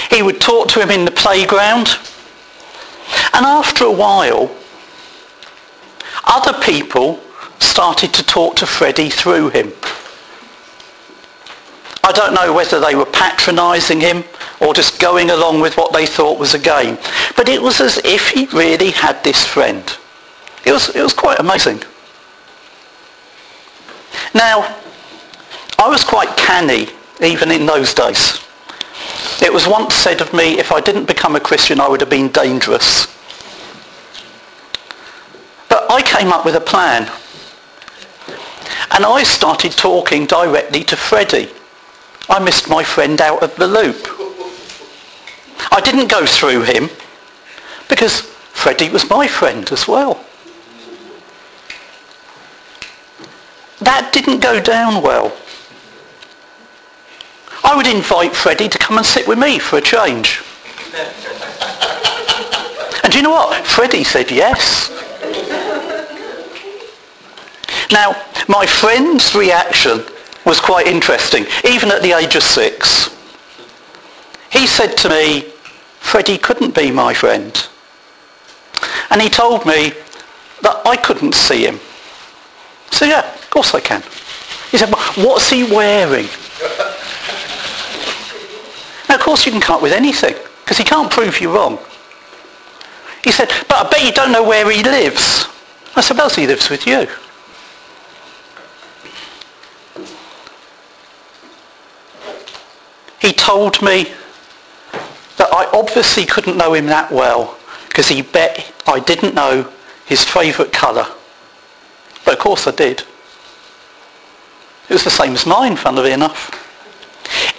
He 0.09 0.21
would 0.21 0.41
talk 0.41 0.69
to 0.69 0.81
him 0.81 0.89
in 0.89 1.05
the 1.05 1.11
playground. 1.11 1.97
And 3.33 3.45
after 3.45 3.85
a 3.85 3.91
while, 3.91 4.49
other 6.29 6.53
people 6.61 7.19
started 7.59 8.13
to 8.13 8.23
talk 8.23 8.55
to 8.57 8.65
Freddie 8.65 9.09
through 9.09 9.49
him. 9.49 9.73
I 12.03 12.11
don't 12.11 12.33
know 12.33 12.53
whether 12.53 12.79
they 12.79 12.95
were 12.95 13.05
patronising 13.05 13.99
him 13.99 14.23
or 14.61 14.73
just 14.73 14.99
going 14.99 15.29
along 15.29 15.61
with 15.61 15.77
what 15.77 15.93
they 15.93 16.05
thought 16.05 16.39
was 16.39 16.53
a 16.53 16.59
game. 16.59 16.97
But 17.35 17.49
it 17.49 17.61
was 17.61 17.81
as 17.81 17.99
if 18.03 18.29
he 18.29 18.45
really 18.47 18.91
had 18.91 19.23
this 19.23 19.45
friend. 19.45 19.83
It 20.65 20.71
was, 20.71 20.95
it 20.95 21.01
was 21.01 21.13
quite 21.13 21.39
amazing. 21.39 21.83
Now, 24.33 24.75
I 25.77 25.87
was 25.87 26.03
quite 26.03 26.35
canny 26.37 26.87
even 27.21 27.51
in 27.51 27.65
those 27.65 27.93
days. 27.93 28.39
It 29.41 29.53
was 29.53 29.67
once 29.67 29.93
said 29.93 30.21
of 30.21 30.33
me, 30.33 30.59
if 30.59 30.71
I 30.71 30.81
didn't 30.81 31.05
become 31.05 31.35
a 31.35 31.39
Christian, 31.39 31.79
I 31.79 31.87
would 31.87 32.01
have 32.01 32.09
been 32.09 32.29
dangerous. 32.29 33.07
I 35.89 36.03
came 36.03 36.31
up 36.31 36.45
with 36.45 36.55
a 36.55 36.61
plan. 36.61 37.11
And 38.91 39.05
I 39.05 39.23
started 39.23 39.71
talking 39.71 40.27
directly 40.27 40.83
to 40.83 40.95
Freddie. 40.95 41.49
I 42.29 42.37
missed 42.37 42.69
my 42.69 42.83
friend 42.83 43.19
out 43.19 43.41
of 43.41 43.55
the 43.55 43.67
loop. 43.67 44.07
I 45.71 45.81
didn't 45.81 46.09
go 46.09 46.27
through 46.27 46.61
him 46.63 46.89
because 47.87 48.21
Freddie 48.21 48.89
was 48.89 49.09
my 49.09 49.27
friend 49.27 49.67
as 49.71 49.87
well. 49.87 50.23
That 53.81 54.11
didn't 54.13 54.41
go 54.41 54.61
down 54.61 55.01
well. 55.01 55.35
I 57.63 57.75
would 57.75 57.87
invite 57.87 58.35
Freddie 58.35 58.69
to 58.69 58.77
come 58.77 58.97
and 58.97 59.05
sit 59.05 59.27
with 59.27 59.39
me 59.39 59.57
for 59.57 59.77
a 59.77 59.81
change. 59.81 60.43
And 63.03 63.11
do 63.11 63.17
you 63.17 63.23
know 63.23 63.31
what? 63.31 63.65
Freddie 63.65 64.03
said 64.03 64.29
yes. 64.29 64.91
Now, 67.91 68.15
my 68.47 68.65
friend's 68.65 69.33
reaction 69.33 70.03
was 70.45 70.59
quite 70.59 70.87
interesting, 70.87 71.45
even 71.65 71.91
at 71.91 72.01
the 72.01 72.11
age 72.11 72.35
of 72.35 72.43
six. 72.43 73.15
He 74.51 74.67
said 74.67 74.95
to 74.97 75.09
me, 75.09 75.41
Freddie 75.99 76.37
couldn't 76.37 76.75
be 76.75 76.91
my 76.91 77.13
friend. 77.13 77.67
And 79.09 79.21
he 79.21 79.29
told 79.29 79.65
me 79.65 79.91
that 80.61 80.81
I 80.85 80.95
couldn't 80.97 81.33
see 81.33 81.65
him. 81.65 81.79
So 82.91 83.05
yeah, 83.05 83.33
of 83.33 83.49
course 83.49 83.73
I 83.73 83.79
can. 83.79 84.01
He 84.71 84.77
said, 84.77 84.89
what's 84.89 85.49
he 85.49 85.63
wearing? 85.63 86.27
now 89.07 89.15
of 89.15 89.21
course 89.21 89.45
you 89.45 89.51
can 89.51 89.61
come 89.61 89.77
up 89.77 89.81
with 89.81 89.93
anything, 89.93 90.35
because 90.63 90.77
he 90.77 90.83
can't 90.83 91.11
prove 91.11 91.41
you 91.41 91.53
wrong. 91.53 91.79
He 93.23 93.31
said, 93.31 93.49
but 93.67 93.85
I 93.85 93.89
bet 93.89 94.03
you 94.03 94.11
don't 94.11 94.31
know 94.31 94.47
where 94.47 94.69
he 94.69 94.83
lives. 94.83 95.47
I 95.95 96.01
suppose 96.01 96.35
he 96.35 96.47
lives 96.47 96.69
with 96.69 96.85
you. 96.87 97.07
He 103.21 103.33
told 103.33 103.81
me 103.81 104.11
that 105.37 105.49
I 105.53 105.69
obviously 105.73 106.25
couldn't 106.25 106.57
know 106.57 106.73
him 106.73 106.85
that 106.87 107.11
well 107.11 107.57
because 107.87 108.07
he 108.07 108.21
bet 108.21 108.71
I 108.87 108.99
didn't 108.99 109.35
know 109.35 109.71
his 110.05 110.23
favourite 110.23 110.71
colour. 110.71 111.05
But 112.25 112.35
of 112.35 112.39
course 112.39 112.67
I 112.67 112.71
did. 112.71 113.03
It 114.89 114.93
was 114.93 115.03
the 115.03 115.09
same 115.09 115.33
as 115.33 115.45
mine, 115.45 115.75
funnily 115.75 116.11
enough. 116.11 116.55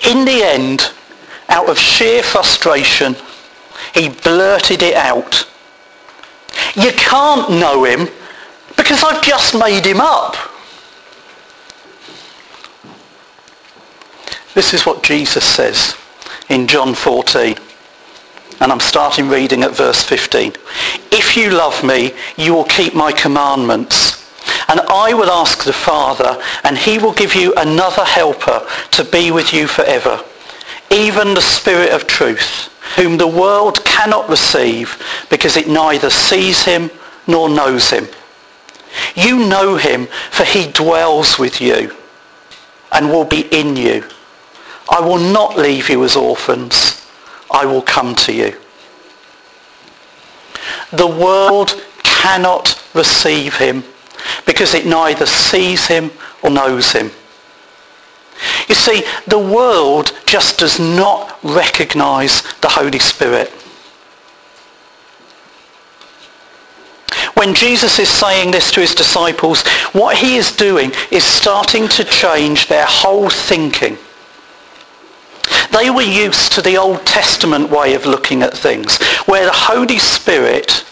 In 0.07 0.25
the 0.25 0.43
end, 0.43 0.91
out 1.49 1.69
of 1.69 1.79
sheer 1.79 2.23
frustration, 2.23 3.17
he 3.95 4.09
blurted 4.09 4.83
it 4.83 4.95
out. 4.95 5.47
You 6.75 6.93
can't 6.93 7.51
know 7.51 7.85
him 7.85 8.09
because 8.77 9.03
I've 9.03 9.23
just 9.23 9.55
made 9.55 9.85
him 9.85 10.01
up. 10.01 10.37
This 14.55 14.75
is 14.75 14.85
what 14.85 15.03
Jesus 15.03 15.45
says 15.45 15.97
in 16.49 16.67
John 16.67 16.95
14. 16.95 17.57
And 18.61 18.73
I'm 18.73 18.81
starting 18.81 19.29
reading 19.29 19.63
at 19.63 19.77
verse 19.77 20.03
15. 20.03 20.53
If 21.13 21.37
you 21.37 21.51
love 21.51 21.83
me, 21.83 22.13
you 22.37 22.55
will 22.55 22.65
keep 22.65 22.95
my 22.95 23.13
commandments. 23.13 24.19
And 24.69 24.81
I 24.81 25.15
will 25.15 25.31
ask 25.31 25.65
the 25.65 25.73
Father, 25.73 26.41
and 26.65 26.77
he 26.77 26.99
will 26.99 27.13
give 27.13 27.35
you 27.35 27.55
another 27.57 28.05
helper 28.05 28.67
to 28.93 29.05
be 29.05 29.31
with 29.31 29.53
you 29.53 29.67
forever, 29.67 30.23
even 30.91 31.35
the 31.35 31.41
Spirit 31.41 31.93
of 31.93 32.07
truth, 32.07 32.69
whom 32.97 33.17
the 33.17 33.27
world 33.27 33.85
cannot 33.85 34.29
receive 34.29 35.01
because 35.31 35.57
it 35.57 35.69
neither 35.69 36.11
sees 36.11 36.65
him 36.65 36.91
nor 37.27 37.49
knows 37.49 37.91
him. 37.91 38.07
You 39.15 39.49
know 39.49 39.77
him, 39.77 40.07
for 40.31 40.45
he 40.45 40.71
dwells 40.71 41.39
with 41.39 41.61
you 41.61 41.97
and 42.93 43.09
will 43.09 43.25
be 43.25 43.43
in 43.53 43.77
you. 43.77 44.05
I 44.91 45.01
will 45.01 45.19
not 45.19 45.57
leave 45.57 45.89
you 45.89 46.05
as 46.05 46.17
orphans. 46.17 47.07
I 47.51 47.65
will 47.65 47.83
come 47.83 48.15
to 48.17 48.33
you. 48.33 48.57
The 50.93 51.07
world 51.07 51.83
cannot 52.03 52.83
receive 52.95 53.57
him 53.57 53.85
because 54.47 54.75
it 54.75 54.87
neither 54.87 55.27
sees 55.27 55.87
him 55.87 56.11
or 56.43 56.51
knows 56.51 56.93
him. 56.93 57.11
You 58.69 58.75
see, 58.75 59.05
the 59.27 59.39
world 59.39 60.13
just 60.27 60.59
does 60.59 60.79
not 60.79 61.39
recognize 61.43 62.43
the 62.61 62.69
Holy 62.69 62.99
Spirit. 62.99 63.51
When 67.35 67.55
Jesus 67.55 67.99
is 67.99 68.09
saying 68.09 68.51
this 68.51 68.71
to 68.73 68.81
his 68.81 68.95
disciples, 68.95 69.67
what 69.93 70.17
he 70.17 70.37
is 70.37 70.55
doing 70.55 70.93
is 71.11 71.25
starting 71.25 71.89
to 71.89 72.05
change 72.05 72.67
their 72.67 72.87
whole 72.87 73.31
thinking. 73.31 73.97
They 75.73 75.91
were 75.91 76.03
used 76.03 76.53
to 76.53 76.63
the 76.63 76.77
Old 76.77 77.05
Testament 77.07 77.71
way 77.71 77.95
of 77.95 78.07
looking 78.07 78.43
at 78.43 78.57
things, 78.57 79.01
where 79.27 79.47
the 79.47 79.53
Holy 79.53 79.99
Spirit 79.99 80.85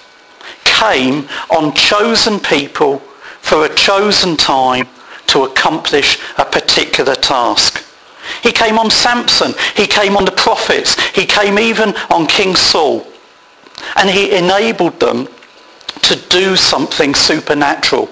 came 0.64 1.28
on 1.50 1.74
chosen 1.74 2.38
people 2.38 2.98
for 3.40 3.64
a 3.64 3.74
chosen 3.74 4.36
time 4.36 4.88
to 5.28 5.44
accomplish 5.44 6.18
a 6.38 6.44
particular 6.44 7.14
task. 7.14 7.84
He 8.42 8.52
came 8.52 8.78
on 8.78 8.90
Samson. 8.90 9.54
He 9.74 9.86
came 9.86 10.16
on 10.16 10.24
the 10.24 10.32
prophets. 10.32 10.98
He 11.10 11.26
came 11.26 11.58
even 11.58 11.94
on 12.10 12.26
King 12.26 12.56
Saul. 12.56 13.06
And 13.96 14.10
he 14.10 14.36
enabled 14.36 15.00
them 15.00 15.28
to 16.02 16.16
do 16.28 16.56
something 16.56 17.14
supernatural. 17.14 18.08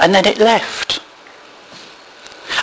And 0.00 0.14
then 0.14 0.26
it 0.26 0.38
left. 0.38 0.97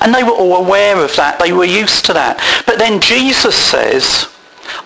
And 0.01 0.13
they 0.13 0.23
were 0.23 0.31
all 0.31 0.57
aware 0.57 0.97
of 1.03 1.15
that. 1.15 1.39
They 1.39 1.51
were 1.51 1.65
used 1.65 2.05
to 2.05 2.13
that. 2.13 2.37
But 2.65 2.77
then 2.77 3.01
Jesus 3.01 3.55
says, 3.55 4.27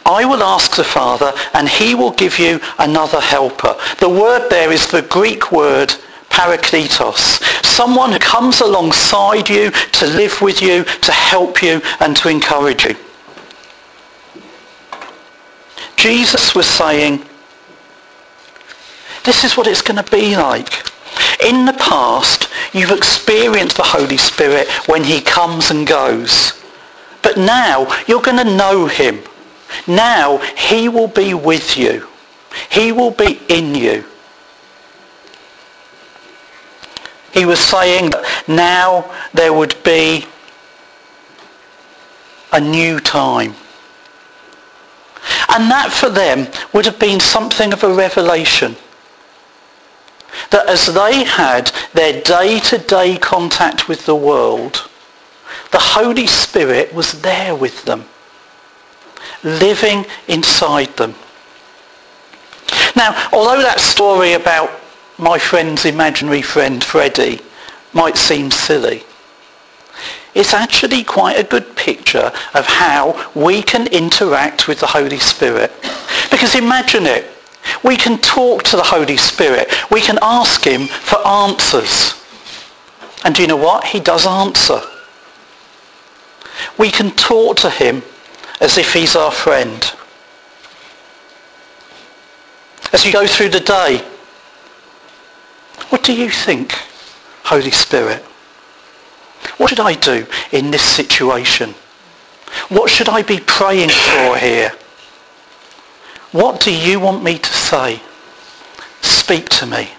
I 0.06 0.26
will 0.26 0.44
ask 0.44 0.76
the 0.76 0.84
Father 0.84 1.34
and 1.54 1.68
he 1.68 1.96
will 1.96 2.12
give 2.12 2.40
you 2.40 2.60
another 2.80 3.20
helper. 3.20 3.76
The 4.00 4.10
word 4.10 4.50
there 4.50 4.72
is 4.72 4.88
the 4.88 5.02
Greek 5.04 5.52
word 5.52 5.94
parakletos. 6.30 7.42
Someone 7.66 8.12
who 8.12 8.20
comes 8.20 8.62
alongside 8.62 9.50
you 9.50 9.72
to 9.72 10.06
live 10.08 10.42
with 10.42 10.62
you, 10.62 10.84
to 10.84 11.12
help 11.12 11.62
you 11.62 11.82
and 12.00 12.16
to 12.18 12.30
encourage 12.30 12.86
you. 12.86 12.96
Jesus 15.96 16.56
was 16.56 16.66
saying, 16.66 17.26
this 19.24 19.44
is 19.44 19.58
what 19.58 19.68
it's 19.68 19.82
going 19.82 20.02
to 20.04 20.12
be 20.12 20.36
like. 20.36 20.72
In 21.44 21.66
the 21.66 21.74
past, 21.74 22.50
you've 22.74 22.92
experienced 22.92 23.78
the 23.78 23.84
Holy 23.84 24.18
Spirit 24.18 24.68
when 24.88 25.04
he 25.04 25.22
comes 25.22 25.72
and 25.72 25.88
goes. 25.88 26.54
But 27.22 27.38
now, 27.38 27.88
you're 28.08 28.22
going 28.22 28.46
to 28.46 28.56
know 28.58 28.88
him. 28.88 29.20
Now, 29.88 30.38
he 30.58 30.90
will 30.90 31.08
be 31.08 31.34
with 31.34 31.78
you. 31.78 32.08
He 32.70 32.92
will 32.92 33.12
be 33.12 33.40
in 33.48 33.74
you. 33.74 34.04
He 37.32 37.46
was 37.46 37.60
saying 37.60 38.10
that 38.10 38.44
now 38.48 39.10
there 39.34 39.54
would 39.54 39.82
be 39.84 40.26
a 42.52 42.60
new 42.60 43.00
time. 43.00 43.54
And 45.48 45.70
that 45.72 45.92
for 45.92 46.10
them 46.10 46.48
would 46.74 46.86
have 46.86 47.00
been 47.00 47.20
something 47.20 47.72
of 47.72 47.84
a 47.84 47.94
revelation 47.94 48.76
that 50.52 50.68
as 50.68 50.88
they 50.88 51.24
had 51.24 51.72
their 51.94 52.22
day-to-day 52.22 53.18
contact 53.18 53.88
with 53.88 54.06
the 54.06 54.16
world, 54.16 54.90
the 55.72 55.80
Holy 55.80 56.28
Spirit 56.28 56.94
was 56.94 57.22
there 57.22 57.56
with 57.56 57.86
them, 57.86 58.06
living 59.44 60.06
inside 60.28 60.96
them. 60.98 61.16
Now, 62.96 63.30
although 63.32 63.62
that 63.62 63.80
story 63.80 64.34
about 64.34 64.72
my 65.18 65.38
friend's 65.38 65.86
imaginary 65.86 66.42
friend 66.42 66.84
Freddie 66.84 67.42
might 67.94 68.18
seem 68.18 68.52
silly, 68.52 69.04
it's 70.36 70.54
actually 70.54 71.04
quite 71.04 71.40
a 71.40 71.44
good 71.44 71.76
picture 71.76 72.32
of 72.54 72.66
how 72.66 73.32
we 73.36 73.62
can 73.62 73.88
interact 73.88 74.68
with 74.68 74.80
the 74.80 74.88
Holy 74.88 75.20
Spirit. 75.20 75.72
Because 76.30 76.56
imagine 76.56 77.06
it, 77.06 77.26
we 77.84 77.96
can 77.96 78.18
talk 78.20 78.64
to 78.64 78.76
the 78.76 78.84
Holy 78.84 79.18
Spirit. 79.18 79.72
We 79.90 80.02
can 80.02 80.20
ask 80.22 80.64
him 80.64 80.88
for 80.88 81.26
answers. 81.26 82.14
And 83.24 83.36
do 83.36 83.42
you 83.42 83.48
know 83.48 83.58
what? 83.58 83.86
He 83.86 84.00
does 84.00 84.26
answer. 84.26 84.82
we 86.78 86.92
can 86.92 87.12
talk 87.12 87.58
to 87.58 87.70
him 87.70 88.04
as 88.62 88.78
if 88.78 88.94
he's 88.94 89.16
our 89.16 89.32
friend. 89.32 89.94
As 92.92 93.06
you 93.06 93.14
go 93.14 93.28
through 93.28 93.50
the 93.50 93.60
day, 93.60 94.04
what 95.90 96.04
do 96.04 96.14
you 96.14 96.30
think, 96.30 96.74
Holy 97.44 97.72
Spirit? 97.72 98.22
What 99.58 99.70
should 99.70 99.80
I 99.80 99.94
do 99.94 100.26
in 100.52 100.72
this 100.72 100.82
situation? 100.82 101.74
What 102.70 102.90
should 102.90 103.10
I 103.10 103.22
be 103.22 103.40
praying 103.40 103.90
for 103.90 104.38
here? 104.38 104.74
What 106.32 106.60
do 106.60 106.74
you 106.74 107.00
want 107.00 107.24
me 107.24 107.40
to 107.40 107.54
say? 107.54 108.02
Speak 109.02 109.50
to 109.50 109.66
me. 109.66 109.90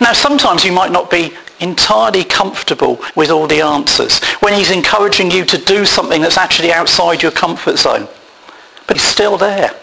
Now 0.00 0.12
sometimes 0.12 0.64
you 0.64 0.72
might 0.72 0.92
not 0.92 1.10
be 1.10 1.34
entirely 1.60 2.24
comfortable 2.24 3.00
with 3.16 3.30
all 3.30 3.46
the 3.46 3.60
answers 3.60 4.22
when 4.40 4.52
he's 4.52 4.70
encouraging 4.70 5.30
you 5.30 5.44
to 5.46 5.56
do 5.56 5.86
something 5.86 6.20
that's 6.20 6.36
actually 6.36 6.72
outside 6.72 7.22
your 7.22 7.32
comfort 7.32 7.78
zone. 7.78 8.08
But 8.86 8.96
he's 8.96 9.06
still 9.06 9.38
there. 9.38 9.74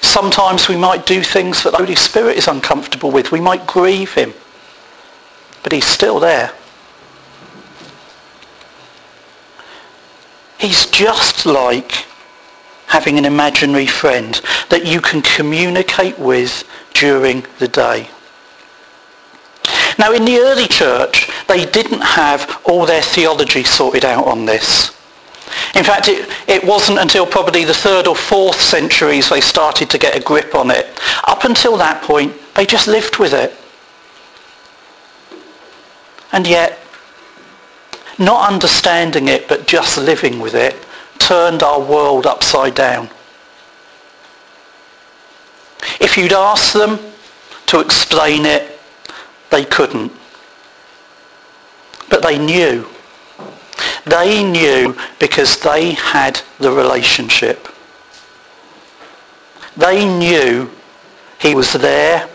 Sometimes 0.00 0.68
we 0.68 0.76
might 0.76 1.06
do 1.06 1.22
things 1.22 1.64
that 1.64 1.72
the 1.72 1.78
Holy 1.78 1.96
Spirit 1.96 2.36
is 2.36 2.46
uncomfortable 2.46 3.10
with. 3.10 3.32
We 3.32 3.40
might 3.40 3.66
grieve 3.66 4.14
him. 4.14 4.32
But 5.64 5.72
he's 5.72 5.86
still 5.86 6.20
there. 6.20 6.52
He's 10.58 10.86
just 10.86 11.46
like 11.46 12.06
having 12.86 13.18
an 13.18 13.24
imaginary 13.24 13.86
friend 13.86 14.40
that 14.70 14.86
you 14.86 15.00
can 15.00 15.22
communicate 15.22 16.18
with 16.18 16.64
during 16.92 17.44
the 17.58 17.68
day. 17.68 18.08
Now 19.98 20.12
in 20.12 20.24
the 20.24 20.38
early 20.38 20.66
church, 20.66 21.30
they 21.48 21.66
didn't 21.66 22.00
have 22.00 22.60
all 22.64 22.86
their 22.86 23.02
theology 23.02 23.64
sorted 23.64 24.04
out 24.04 24.26
on 24.26 24.44
this. 24.44 24.90
In 25.74 25.84
fact, 25.84 26.08
it, 26.08 26.28
it 26.48 26.64
wasn't 26.64 26.98
until 26.98 27.26
probably 27.26 27.64
the 27.64 27.74
third 27.74 28.06
or 28.06 28.16
fourth 28.16 28.60
centuries 28.60 29.28
they 29.28 29.40
started 29.40 29.90
to 29.90 29.98
get 29.98 30.16
a 30.16 30.20
grip 30.20 30.54
on 30.54 30.70
it. 30.70 30.86
Up 31.24 31.44
until 31.44 31.76
that 31.76 32.02
point, 32.02 32.32
they 32.54 32.66
just 32.66 32.86
lived 32.86 33.18
with 33.18 33.32
it. 33.32 33.54
And 36.32 36.46
yet, 36.46 36.78
not 38.18 38.50
understanding 38.50 39.28
it 39.28 39.48
but 39.48 39.66
just 39.66 39.98
living 39.98 40.38
with 40.40 40.54
it 40.54 40.76
turned 41.18 41.62
our 41.62 41.80
world 41.80 42.26
upside 42.26 42.74
down. 42.74 43.08
If 46.00 46.16
you'd 46.16 46.32
asked 46.32 46.74
them 46.74 46.98
to 47.66 47.80
explain 47.80 48.46
it, 48.46 48.78
they 49.50 49.64
couldn't. 49.64 50.12
But 52.10 52.22
they 52.22 52.38
knew. 52.38 52.86
They 54.04 54.44
knew 54.44 54.96
because 55.18 55.58
they 55.60 55.92
had 55.92 56.40
the 56.58 56.70
relationship. 56.70 57.68
They 59.76 60.04
knew 60.04 60.70
he 61.40 61.54
was 61.54 61.72
there 61.72 62.28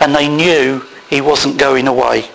and 0.00 0.14
they 0.14 0.28
knew 0.28 0.84
he 1.10 1.20
wasn't 1.20 1.58
going 1.58 1.88
away. 1.88 2.30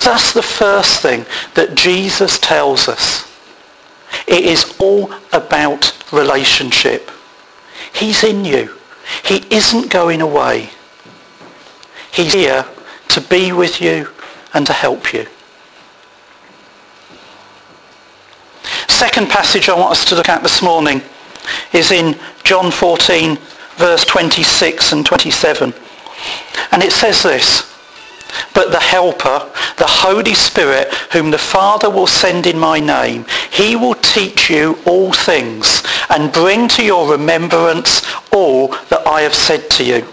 That's 0.00 0.32
the 0.32 0.42
first 0.42 1.02
thing 1.02 1.26
that 1.54 1.74
Jesus 1.74 2.38
tells 2.38 2.88
us. 2.88 3.30
It 4.26 4.44
is 4.44 4.76
all 4.78 5.12
about 5.32 5.96
relationship. 6.12 7.10
He's 7.92 8.24
in 8.24 8.44
you. 8.44 8.76
He 9.24 9.44
isn't 9.54 9.90
going 9.90 10.20
away. 10.20 10.70
He's 12.12 12.32
here 12.32 12.64
to 13.08 13.20
be 13.20 13.52
with 13.52 13.80
you 13.80 14.08
and 14.54 14.66
to 14.66 14.72
help 14.72 15.12
you. 15.12 15.26
Second 18.88 19.28
passage 19.28 19.68
I 19.68 19.78
want 19.78 19.92
us 19.92 20.04
to 20.06 20.14
look 20.14 20.28
at 20.28 20.42
this 20.42 20.62
morning 20.62 21.02
is 21.72 21.90
in 21.90 22.18
John 22.44 22.70
14 22.70 23.38
verse 23.76 24.04
26 24.04 24.92
and 24.92 25.06
27. 25.06 25.72
And 26.72 26.82
it 26.82 26.92
says 26.92 27.22
this, 27.22 27.69
but 28.54 28.70
the 28.70 28.80
Helper, 28.80 29.50
the 29.76 29.86
Holy 29.86 30.34
Spirit, 30.34 30.92
whom 31.12 31.30
the 31.30 31.38
Father 31.38 31.88
will 31.88 32.06
send 32.06 32.46
in 32.46 32.58
my 32.58 32.80
name, 32.80 33.24
he 33.50 33.76
will 33.76 33.94
teach 33.94 34.50
you 34.50 34.78
all 34.86 35.12
things 35.12 35.82
and 36.10 36.32
bring 36.32 36.68
to 36.68 36.84
your 36.84 37.10
remembrance 37.10 38.02
all 38.32 38.68
that 38.88 39.06
I 39.06 39.22
have 39.22 39.34
said 39.34 39.70
to 39.70 39.84
you. 39.84 40.06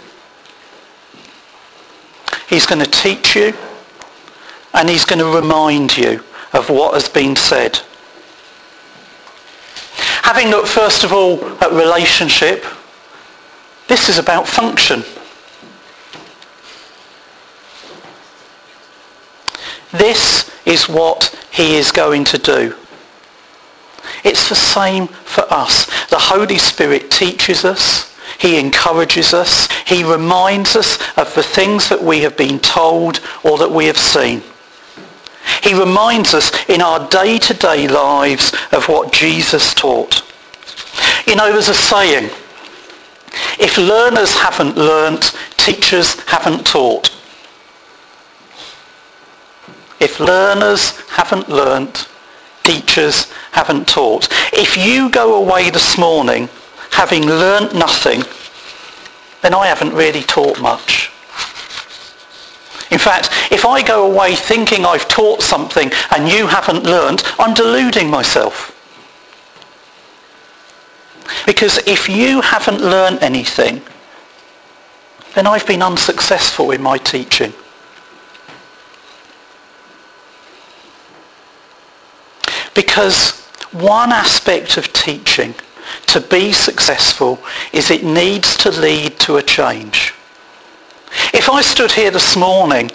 He's 2.48 2.66
going 2.66 2.84
to 2.84 2.90
teach 2.90 3.36
you 3.36 3.54
and 4.74 4.90
he's 4.90 5.06
going 5.06 5.20
to 5.20 5.36
remind 5.36 5.98
you 5.98 6.24
of 6.54 6.70
what 6.70 6.94
has 6.94 7.10
been 7.10 7.36
said. 7.36 7.80
Having 10.24 10.50
looked 10.50 10.68
first 10.68 11.04
of 11.04 11.12
all 11.14 11.44
at 11.62 11.72
relationship, 11.72 12.64
this 13.88 14.10
is 14.10 14.18
about 14.18 14.48
function. 14.48 15.04
This 19.92 20.52
is 20.66 20.90
what 20.90 21.34
he 21.52 21.76
is 21.76 21.92
going 21.92 22.24
to 22.26 22.38
do. 22.38 22.76
It's 24.24 24.50
the 24.50 24.56
same 24.56 25.08
for 25.08 25.46
us. 25.52 25.86
The 26.10 26.20
Holy 26.20 26.58
Spirit 26.58 27.12
teaches 27.12 27.66
us. 27.66 28.16
He 28.40 28.60
encourages 28.60 29.34
us. 29.34 29.68
He 29.86 30.04
reminds 30.04 30.76
us 30.76 30.98
of 31.18 31.34
the 31.36 31.44
things 31.44 31.90
that 31.90 32.02
we 32.02 32.20
have 32.20 32.38
been 32.38 32.60
told 32.60 33.22
or 33.44 33.58
that 33.58 33.72
we 33.72 33.86
have 33.86 33.98
seen. 33.98 34.42
He 35.64 35.74
reminds 35.74 36.34
us 36.34 36.52
in 36.70 36.82
our 36.82 37.08
day-to-day 37.10 37.88
lives 37.88 38.54
of 38.72 38.88
what 38.88 39.14
Jesus 39.14 39.74
taught. 39.74 40.22
You 41.26 41.36
know, 41.36 41.52
there's 41.52 41.70
a 41.70 41.74
saying, 41.74 42.30
if 43.60 43.78
learners 43.78 44.34
haven't 44.34 44.78
learnt, 44.78 45.36
teachers 45.58 46.20
haven't 46.22 46.66
taught. 46.66 47.17
If 50.00 50.20
learners 50.20 51.00
haven't 51.10 51.50
learnt, 51.50 52.08
teachers 52.64 53.32
haven't 53.52 53.88
taught. 53.88 54.28
If 54.54 54.78
you 54.78 55.10
go 55.10 55.36
away 55.36 55.70
this 55.70 55.98
morning 55.98 56.50
having 56.92 57.26
learnt 57.26 57.74
nothing, 57.74 58.24
then 59.42 59.54
I 59.54 59.68
haven't 59.68 59.94
really 59.94 60.22
taught 60.22 60.60
much. 60.62 61.12
In 62.90 63.00
fact, 63.00 63.30
if 63.52 63.66
I 63.66 63.82
go 63.82 64.10
away 64.12 64.36
thinking 64.36 64.86
I've 64.86 65.08
taught 65.08 65.42
something 65.42 65.92
and 66.16 66.30
you 66.30 66.48
haven't 66.48 66.84
learnt, 66.84 67.24
I'm 67.40 67.54
deluding 67.54 68.10
myself. 68.10 68.74
Because 71.46 71.80
if 71.88 72.08
you 72.08 72.42
haven't 72.42 72.82
learnt 72.82 73.22
anything, 73.22 73.82
then 75.34 75.48
I've 75.48 75.68
been 75.68 75.82
unsuccessful 75.82 76.72
in 76.72 76.82
my 76.82 76.98
teaching. 76.98 77.54
Because 82.78 83.42
one 83.72 84.12
aspect 84.12 84.78
of 84.78 84.94
teaching 84.94 85.56
to 86.06 86.22
be 86.22 86.54
successful 86.54 87.40
is 87.74 87.90
it 87.90 88.04
needs 88.04 88.56
to 88.58 88.70
lead 88.70 89.20
to 89.22 89.38
a 89.38 89.42
change. 89.42 90.14
If 91.34 91.50
I 91.50 91.64
stood 91.64 91.92
here 91.92 92.12
this 92.12 92.36
morning 92.36 92.92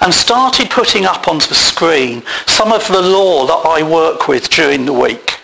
and 0.00 0.14
started 0.14 0.70
putting 0.70 1.04
up 1.04 1.28
onto 1.28 1.48
the 1.48 1.54
screen 1.54 2.22
some 2.46 2.72
of 2.72 2.88
the 2.88 3.02
law 3.02 3.46
that 3.46 3.68
I 3.68 3.82
work 3.82 4.26
with 4.26 4.48
during 4.48 4.86
the 4.86 4.94
week, 4.94 5.38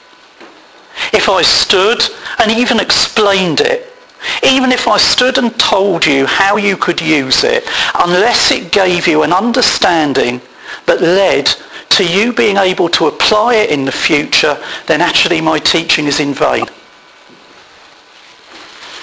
if 1.12 1.28
I 1.28 1.42
stood 1.42 2.02
and 2.38 2.50
even 2.50 2.80
explained 2.80 3.60
it, 3.60 3.94
even 4.42 4.72
if 4.72 4.88
I 4.88 4.96
stood 4.96 5.36
and 5.36 5.60
told 5.60 6.06
you 6.06 6.24
how 6.24 6.56
you 6.56 6.78
could 6.78 7.02
use 7.02 7.44
it, 7.44 7.64
unless 7.94 8.50
it 8.52 8.72
gave 8.72 9.06
you 9.06 9.22
an 9.22 9.34
understanding 9.34 10.40
that 10.86 11.02
led 11.02 11.54
to 12.02 12.12
you 12.12 12.32
being 12.32 12.56
able 12.56 12.88
to 12.88 13.06
apply 13.06 13.54
it 13.54 13.70
in 13.70 13.84
the 13.84 13.92
future, 13.92 14.58
then 14.86 15.00
actually 15.00 15.40
my 15.40 15.58
teaching 15.58 16.06
is 16.06 16.18
in 16.20 16.34
vain. 16.34 16.64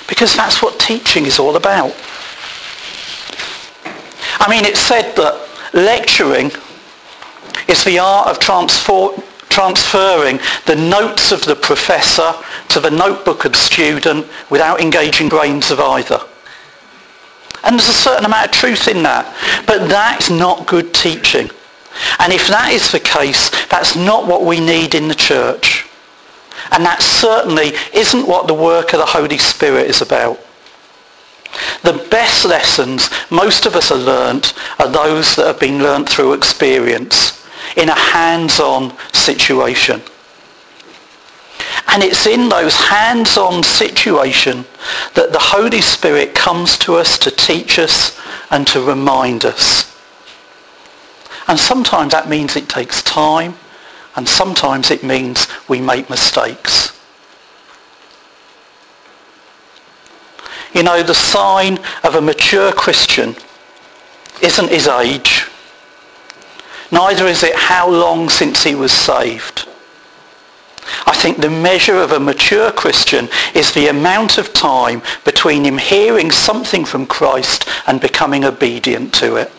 Because 0.08 0.36
that's 0.36 0.62
what 0.62 0.80
teaching 0.80 1.26
is 1.26 1.40
all 1.40 1.56
about. 1.56 1.96
I 4.42 4.50
mean, 4.50 4.66
it's 4.66 4.80
said 4.80 5.16
that 5.16 5.48
lecturing 5.74 6.52
is 7.68 7.84
the 7.84 8.00
art 8.00 8.28
of 8.28 8.40
transfer, 8.40 9.10
transferring 9.50 10.40
the 10.66 10.76
notes 10.76 11.32
of 11.32 11.46
the 11.46 11.56
professor 11.56 12.34
to 12.70 12.80
the 12.80 12.92
notebook 12.92 13.46
of 13.46 13.54
the 13.54 13.58
student 13.58 14.28
without 14.50 14.82
engaging 14.82 15.30
brains 15.30 15.72
of 15.72 15.80
either. 15.80 16.20
And 17.64 17.76
there's 17.76 17.90
a 17.90 17.94
certain 17.94 18.26
amount 18.26 18.48
of 18.48 18.52
truth 18.52 18.88
in 18.88 19.04
that. 19.04 19.26
But 19.68 19.88
that's 19.88 20.30
not 20.30 20.66
good 20.66 20.94
teaching. 20.94 21.50
And 22.20 22.32
if 22.32 22.48
that 22.48 22.72
is 22.72 22.92
the 22.92 23.00
case, 23.00 23.50
that's 23.68 23.96
not 23.96 24.28
what 24.28 24.46
we 24.46 24.60
need 24.60 24.96
in 24.96 25.08
the 25.08 25.16
church. 25.16 25.86
And 26.72 26.86
that 26.86 27.02
certainly 27.02 27.74
isn't 27.94 28.28
what 28.28 28.48
the 28.48 28.54
work 28.54 28.94
of 28.94 29.00
the 29.00 29.06
Holy 29.06 29.38
Spirit 29.38 29.90
is 29.90 30.02
about. 30.02 30.40
The 31.84 32.06
best 32.12 32.46
lessons 32.46 33.10
most 33.32 33.66
of 33.66 33.76
us 33.76 33.90
have 33.90 34.00
learnt 34.00 34.54
are 34.80 34.88
those 34.88 35.36
that 35.36 35.48
have 35.48 35.60
been 35.60 35.82
learnt 35.82 36.08
through 36.08 36.34
experience 36.34 37.48
in 37.76 37.90
a 37.90 37.98
hands-on 37.98 38.96
situation. 39.14 40.02
And 41.88 42.04
it's 42.04 42.28
in 42.28 42.50
those 42.50 42.76
hands-on 42.76 43.64
situation 43.64 44.66
that 45.16 45.32
the 45.32 45.40
Holy 45.40 45.82
Spirit 45.82 46.36
comes 46.36 46.78
to 46.80 46.96
us 46.96 47.18
to 47.20 47.32
teach 47.32 47.80
us 47.80 48.20
and 48.52 48.68
to 48.68 48.82
remind 48.82 49.44
us. 49.44 49.89
And 51.50 51.60
sometimes 51.60 52.12
that 52.12 52.30
means 52.30 52.56
it 52.56 52.70
takes 52.70 53.02
time 53.02 53.56
and 54.16 54.30
sometimes 54.30 54.92
it 54.92 55.04
means 55.04 55.48
we 55.68 55.82
make 55.82 56.08
mistakes. 56.08 56.96
You 60.76 60.84
know, 60.84 61.02
the 61.02 61.16
sign 61.16 61.80
of 62.04 62.14
a 62.14 62.22
mature 62.22 62.72
Christian 62.72 63.36
isn't 64.44 64.70
his 64.70 64.88
age. 64.88 65.48
Neither 66.92 67.26
is 67.26 67.42
it 67.42 67.56
how 67.56 67.90
long 67.90 68.30
since 68.30 68.64
he 68.64 68.76
was 68.76 68.92
saved. 68.92 69.68
I 71.08 71.16
think 71.16 71.38
the 71.38 71.50
measure 71.50 71.98
of 71.98 72.12
a 72.12 72.20
mature 72.20 72.72
Christian 72.72 73.28
is 73.56 73.72
the 73.72 73.88
amount 73.88 74.38
of 74.38 74.54
time 74.54 75.02
between 75.26 75.66
him 75.66 75.80
hearing 75.80 76.30
something 76.30 76.86
from 76.86 77.08
Christ 77.08 77.68
and 77.88 78.00
becoming 78.00 78.46
obedient 78.46 79.16
to 79.16 79.38
it. 79.38 79.52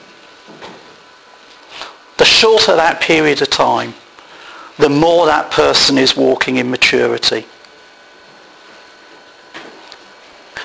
The 2.21 2.27
shorter 2.27 2.77
that 2.77 3.01
period 3.01 3.41
of 3.41 3.49
time, 3.49 3.95
the 4.77 4.91
more 4.91 5.25
that 5.25 5.51
person 5.51 5.97
is 5.97 6.15
walking 6.15 6.59
in 6.59 6.71
maturity. 6.71 7.47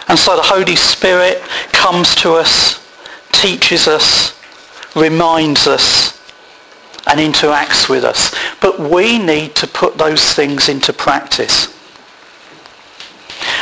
And 0.10 0.20
so 0.20 0.36
the 0.36 0.42
Holy 0.42 0.76
Spirit 0.76 1.42
comes 1.72 2.14
to 2.16 2.34
us, 2.34 2.86
teaches 3.32 3.88
us, 3.88 4.38
reminds 4.98 5.66
us, 5.66 6.22
and 7.08 7.22
interacts 7.22 7.88
with 7.88 8.04
us. 8.04 8.36
But 8.60 8.78
we 8.78 9.18
need 9.18 9.56
to 9.56 9.66
put 9.66 9.98
those 9.98 10.34
things 10.34 10.68
into 10.68 10.92
practice. 10.92 11.74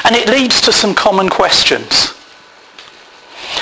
And 0.03 0.15
it 0.15 0.27
leads 0.27 0.62
to 0.62 0.71
some 0.71 0.95
common 0.95 1.29
questions. 1.29 2.15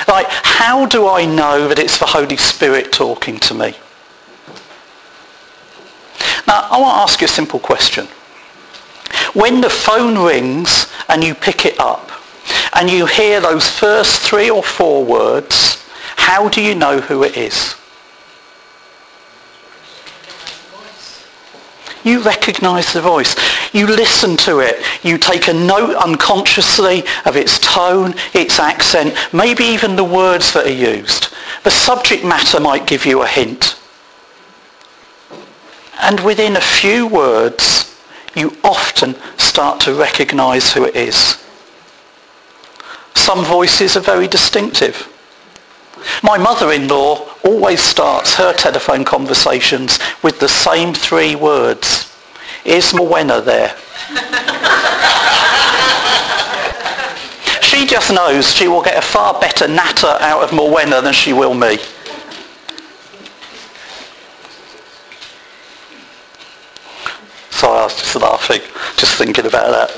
Like, 0.08 0.28
how 0.30 0.86
do 0.86 1.06
I 1.06 1.26
know 1.26 1.68
that 1.68 1.78
it's 1.78 1.98
the 1.98 2.06
Holy 2.06 2.38
Spirit 2.38 2.92
talking 2.92 3.38
to 3.40 3.52
me? 3.52 3.74
Now, 6.46 6.68
I 6.70 6.80
want 6.80 6.96
to 6.96 7.02
ask 7.02 7.20
you 7.20 7.26
a 7.26 7.28
simple 7.28 7.60
question. 7.60 8.06
When 9.34 9.60
the 9.60 9.70
phone 9.70 10.18
rings 10.18 10.86
and 11.08 11.22
you 11.22 11.34
pick 11.34 11.64
it 11.64 11.78
up 11.78 12.10
and 12.74 12.90
you 12.90 13.06
hear 13.06 13.40
those 13.40 13.68
first 13.68 14.20
three 14.20 14.50
or 14.50 14.62
four 14.62 15.04
words, 15.04 15.82
how 16.16 16.48
do 16.48 16.60
you 16.60 16.74
know 16.74 17.00
who 17.00 17.22
it 17.24 17.36
is? 17.36 17.74
You 22.04 22.20
recognize 22.20 22.92
the 22.92 23.00
voice. 23.00 23.36
You 23.72 23.86
listen 23.86 24.36
to 24.38 24.58
it. 24.58 24.84
You 25.04 25.18
take 25.18 25.48
a 25.48 25.52
note 25.52 25.94
unconsciously 25.94 27.04
of 27.24 27.36
its 27.36 27.58
tone, 27.60 28.14
its 28.34 28.58
accent, 28.58 29.14
maybe 29.32 29.64
even 29.64 29.94
the 29.94 30.04
words 30.04 30.52
that 30.52 30.66
are 30.66 30.70
used. 30.70 31.28
The 31.62 31.70
subject 31.70 32.24
matter 32.24 32.58
might 32.58 32.86
give 32.88 33.06
you 33.06 33.22
a 33.22 33.26
hint. 33.26 33.78
And 36.02 36.18
within 36.20 36.56
a 36.56 36.60
few 36.60 37.06
words, 37.06 37.96
you 38.34 38.56
often 38.64 39.14
start 39.38 39.78
to 39.80 39.94
recognize 39.94 40.72
who 40.72 40.84
it 40.84 40.96
is. 40.96 41.42
Some 43.14 43.44
voices 43.44 43.96
are 43.96 44.00
very 44.00 44.26
distinctive. 44.26 45.08
My 46.24 46.38
mother-in-law 46.38 47.36
always 47.44 47.80
starts 47.80 48.34
her 48.34 48.52
telephone 48.52 49.04
conversations 49.04 50.00
with 50.24 50.40
the 50.40 50.48
same 50.48 50.92
three 50.92 51.36
words. 51.36 52.12
Is 52.64 52.92
Morwenna 52.92 53.44
there? 53.44 53.76
she 57.62 57.86
just 57.86 58.12
knows 58.12 58.52
she 58.52 58.66
will 58.66 58.82
get 58.82 58.98
a 58.98 59.06
far 59.06 59.40
better 59.40 59.68
natter 59.68 60.16
out 60.20 60.42
of 60.42 60.50
Morwenna 60.50 61.00
than 61.00 61.12
she 61.12 61.32
will 61.32 61.54
me. 61.54 61.78
Just 68.12 68.22
laughing, 68.22 68.60
just 68.98 69.14
thinking 69.16 69.46
about 69.46 69.70
that. 69.70 69.90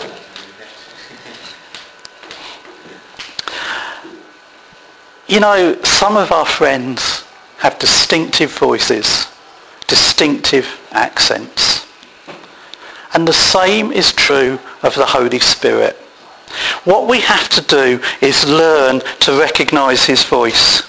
You 5.27 5.41
know, 5.41 5.83
some 5.83 6.17
of 6.17 6.31
our 6.31 6.47
friends 6.47 7.25
have 7.59 7.77
distinctive 7.81 8.57
voices, 8.57 9.27
distinctive 9.89 10.81
accents. 10.93 11.89
And 13.15 13.27
the 13.27 13.33
same 13.33 13.91
is 13.91 14.13
true 14.13 14.61
of 14.85 14.95
the 14.95 15.07
Holy 15.07 15.41
Spirit. 15.41 15.97
What 16.85 17.09
we 17.09 17.21
have 17.21 17.49
to 17.49 17.63
do 17.63 18.01
is 18.21 18.49
learn 18.49 19.01
to 19.21 19.41
recognize 19.41 20.05
his 20.05 20.23
voice. 20.23 20.89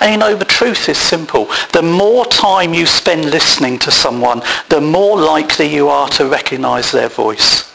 And 0.00 0.12
you 0.12 0.18
know, 0.18 0.34
the 0.34 0.46
truth 0.46 0.88
is 0.88 0.98
simple. 0.98 1.46
The 1.72 1.82
more 1.82 2.24
time 2.26 2.72
you 2.72 2.86
spend 2.86 3.26
listening 3.26 3.78
to 3.80 3.90
someone, 3.90 4.42
the 4.68 4.80
more 4.80 5.20
likely 5.20 5.72
you 5.72 5.88
are 5.88 6.08
to 6.10 6.26
recognize 6.26 6.90
their 6.90 7.08
voice. 7.08 7.70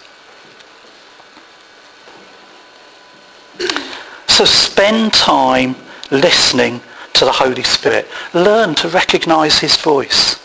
So 4.27 4.43
spend 4.43 5.13
time 5.13 5.75
listening 6.11 6.81
to 7.13 7.25
the 7.25 7.31
Holy 7.31 7.63
Spirit. 7.63 8.07
Learn 8.33 8.75
to 8.75 8.89
recognize 8.89 9.59
his 9.59 9.77
voice. 9.77 10.43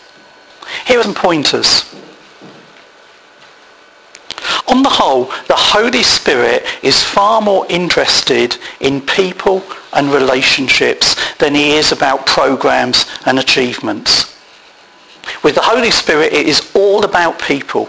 Here 0.85 0.99
are 0.99 1.03
some 1.03 1.13
pointers. 1.13 1.93
On 4.71 4.83
the 4.83 4.89
whole, 4.89 5.25
the 5.47 5.55
Holy 5.55 6.01
Spirit 6.01 6.65
is 6.81 7.03
far 7.03 7.41
more 7.41 7.65
interested 7.69 8.57
in 8.79 9.01
people 9.01 9.61
and 9.91 10.09
relationships 10.09 11.15
than 11.39 11.53
he 11.53 11.73
is 11.73 11.91
about 11.91 12.25
programs 12.25 13.05
and 13.25 13.37
achievements. 13.37 14.33
With 15.43 15.55
the 15.55 15.61
Holy 15.61 15.91
Spirit, 15.91 16.31
it 16.31 16.47
is 16.47 16.71
all 16.73 17.03
about 17.03 17.37
people. 17.41 17.87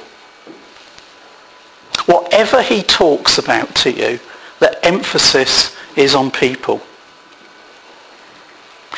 Whatever 2.07 2.62
he 2.62 2.83
talks 2.83 3.38
about 3.38 3.73
to 3.77 3.92
you, 3.92 4.18
the 4.59 4.85
emphasis 4.85 5.77
is 5.95 6.16
on 6.16 6.33
people. 6.33 6.83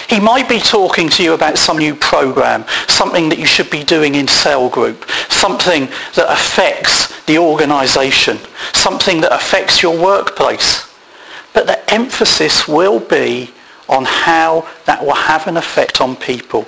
He 0.09 0.21
might 0.21 0.49
be 0.49 0.59
talking 0.59 1.09
to 1.11 1.23
you 1.23 1.35
about 1.35 1.59
some 1.59 1.79
new 1.79 1.95
program, 1.95 2.65
something 2.89 3.29
that 3.29 3.39
you 3.39 3.47
should 3.47 3.71
be 3.71 3.85
doing 3.85 4.15
in 4.15 4.27
cell 4.27 4.69
group, 4.69 5.09
something 5.45 5.91
that 6.15 6.33
affects 6.33 7.23
the 7.27 7.37
organization, 7.37 8.39
something 8.73 9.21
that 9.21 9.31
affects 9.31 9.83
your 9.83 9.95
workplace. 9.95 10.91
But 11.53 11.67
the 11.67 11.79
emphasis 11.93 12.67
will 12.67 12.99
be 12.99 13.53
on 13.87 14.07
how 14.07 14.67
that 14.87 15.05
will 15.05 15.13
have 15.13 15.47
an 15.47 15.59
effect 15.59 16.01
on 16.01 16.17
people. 16.17 16.67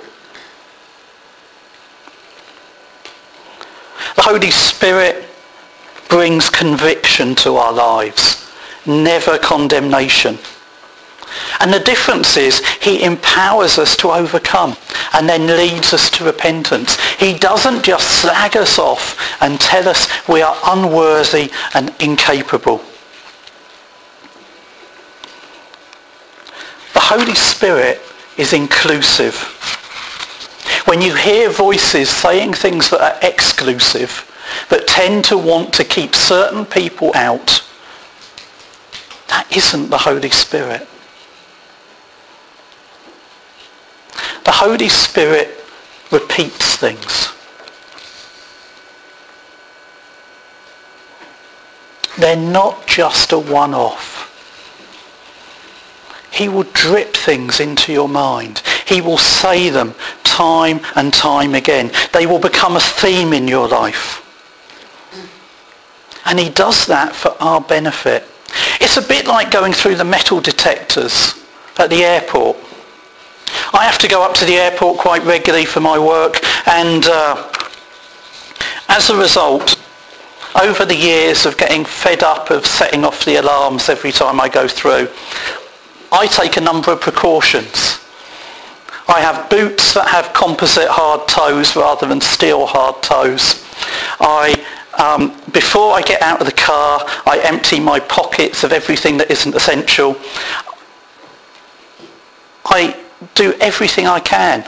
The 4.15 4.21
Holy 4.21 4.51
Spirit 4.51 5.25
brings 6.07 6.47
conviction 6.51 7.33
to 7.37 7.55
our 7.55 7.73
lives 7.73 8.47
never 8.85 9.39
condemnation. 9.39 10.37
And 11.59 11.73
the 11.73 11.79
difference 11.79 12.37
is 12.37 12.65
he 12.77 13.03
empowers 13.03 13.77
us 13.77 13.95
to 13.97 14.09
overcome 14.09 14.75
and 15.13 15.27
then 15.27 15.47
leads 15.47 15.93
us 15.93 16.09
to 16.11 16.23
repentance. 16.23 16.99
He 17.15 17.33
doesn't 17.37 17.83
just 17.83 18.21
slag 18.21 18.55
us 18.55 18.77
off 18.77 19.17
and 19.41 19.59
tell 19.59 19.87
us 19.87 20.07
we 20.27 20.41
are 20.41 20.57
unworthy 20.65 21.51
and 21.73 21.93
incapable. 21.99 22.81
The 26.93 26.99
Holy 26.99 27.35
Spirit 27.35 28.01
is 28.37 28.53
inclusive. 28.53 29.35
When 30.85 31.01
you 31.01 31.15
hear 31.15 31.49
voices 31.49 32.09
saying 32.09 32.53
things 32.53 32.89
that 32.89 33.01
are 33.01 33.27
exclusive, 33.27 34.23
that 34.69 34.87
tend 34.87 35.25
to 35.25 35.37
want 35.37 35.73
to 35.73 35.83
keep 35.83 36.15
certain 36.15 36.65
people 36.65 37.11
out, 37.15 37.63
that 39.27 39.47
isn't 39.55 39.89
the 39.89 39.97
Holy 39.97 40.29
Spirit. 40.29 40.87
The 44.47 44.53
Holy 44.53 44.87
Spirit 44.87 45.49
repeats 46.09 46.77
things. 46.77 47.33
They're 52.17 52.37
not 52.37 52.87
just 52.87 53.33
a 53.33 53.39
one-off. 53.39 54.23
He 56.31 56.47
will 56.47 56.63
drip 56.71 57.13
things 57.13 57.59
into 57.59 57.91
your 57.91 58.07
mind. 58.07 58.59
He 58.85 59.01
will 59.01 59.17
say 59.17 59.69
them 59.69 59.93
time 60.23 60.79
and 60.95 61.13
time 61.13 61.53
again. 61.53 61.91
They 62.13 62.25
will 62.25 62.39
become 62.39 62.77
a 62.77 62.79
theme 62.79 63.33
in 63.33 63.49
your 63.49 63.67
life. 63.67 64.23
And 66.23 66.39
he 66.39 66.49
does 66.49 66.85
that 66.85 67.13
for 67.13 67.35
our 67.41 67.59
benefit. 67.59 68.23
It's 68.79 68.95
a 68.95 69.01
bit 69.01 69.27
like 69.27 69.51
going 69.51 69.73
through 69.73 69.95
the 69.95 70.05
metal 70.05 70.39
detectors 70.39 71.33
at 71.77 71.89
the 71.89 72.05
airport. 72.05 72.55
I 73.73 73.83
have 73.85 73.97
to 73.99 74.07
go 74.07 74.23
up 74.23 74.33
to 74.35 74.45
the 74.45 74.55
airport 74.55 74.97
quite 74.97 75.23
regularly 75.23 75.65
for 75.65 75.79
my 75.79 75.99
work 75.99 76.39
and 76.67 77.05
uh, 77.05 77.51
as 78.89 79.09
a 79.09 79.17
result, 79.17 79.79
over 80.61 80.85
the 80.85 80.95
years 80.95 81.45
of 81.45 81.57
getting 81.57 81.85
fed 81.85 82.23
up 82.23 82.49
of 82.49 82.65
setting 82.65 83.03
off 83.03 83.25
the 83.25 83.35
alarms 83.35 83.89
every 83.89 84.11
time 84.11 84.39
I 84.41 84.49
go 84.49 84.67
through, 84.67 85.09
I 86.11 86.25
take 86.27 86.57
a 86.57 86.61
number 86.61 86.91
of 86.91 87.01
precautions. 87.01 87.99
I 89.07 89.21
have 89.21 89.49
boots 89.49 89.93
that 89.93 90.07
have 90.07 90.33
composite 90.33 90.87
hard 90.87 91.27
toes 91.27 91.75
rather 91.75 92.07
than 92.07 92.21
steel 92.21 92.65
hard 92.65 93.01
toes. 93.03 93.63
I, 94.19 94.55
um, 94.97 95.39
before 95.51 95.93
I 95.93 96.01
get 96.01 96.21
out 96.21 96.39
of 96.39 96.47
the 96.47 96.53
car, 96.53 97.01
I 97.25 97.39
empty 97.43 97.79
my 97.79 97.99
pockets 97.99 98.63
of 98.63 98.71
everything 98.71 99.17
that 99.17 99.29
isn't 99.29 99.53
essential. 99.53 100.17
I 102.65 102.97
do 103.35 103.53
everything 103.59 104.07
I 104.07 104.19
can 104.19 104.67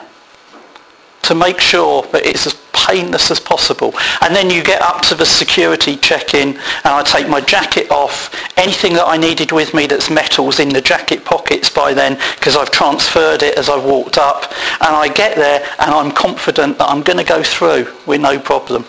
to 1.23 1.35
make 1.35 1.59
sure 1.59 2.03
that 2.11 2.25
it's 2.25 2.47
as 2.47 2.55
painless 2.73 3.29
as 3.29 3.39
possible. 3.39 3.93
And 4.21 4.35
then 4.35 4.49
you 4.49 4.63
get 4.63 4.81
up 4.81 5.01
to 5.03 5.15
the 5.15 5.25
security 5.25 5.95
check-in 5.97 6.49
and 6.49 6.59
I 6.85 7.03
take 7.03 7.27
my 7.27 7.41
jacket 7.41 7.91
off. 7.91 8.33
Anything 8.57 8.93
that 8.93 9.05
I 9.05 9.17
needed 9.17 9.51
with 9.51 9.73
me 9.73 9.85
that's 9.85 10.09
metals 10.09 10.59
in 10.59 10.69
the 10.69 10.81
jacket 10.81 11.23
pockets 11.25 11.69
by 11.69 11.93
then 11.93 12.17
because 12.35 12.55
I've 12.55 12.71
transferred 12.71 13.43
it 13.43 13.57
as 13.57 13.69
I 13.69 13.77
walked 13.77 14.17
up. 14.17 14.51
And 14.81 14.95
I 14.95 15.07
get 15.07 15.35
there 15.35 15.59
and 15.79 15.91
I'm 15.91 16.11
confident 16.11 16.77
that 16.77 16.89
I'm 16.89 17.03
going 17.03 17.17
to 17.17 17.23
go 17.23 17.43
through 17.43 17.93
with 18.05 18.21
no 18.21 18.39
problem. 18.39 18.85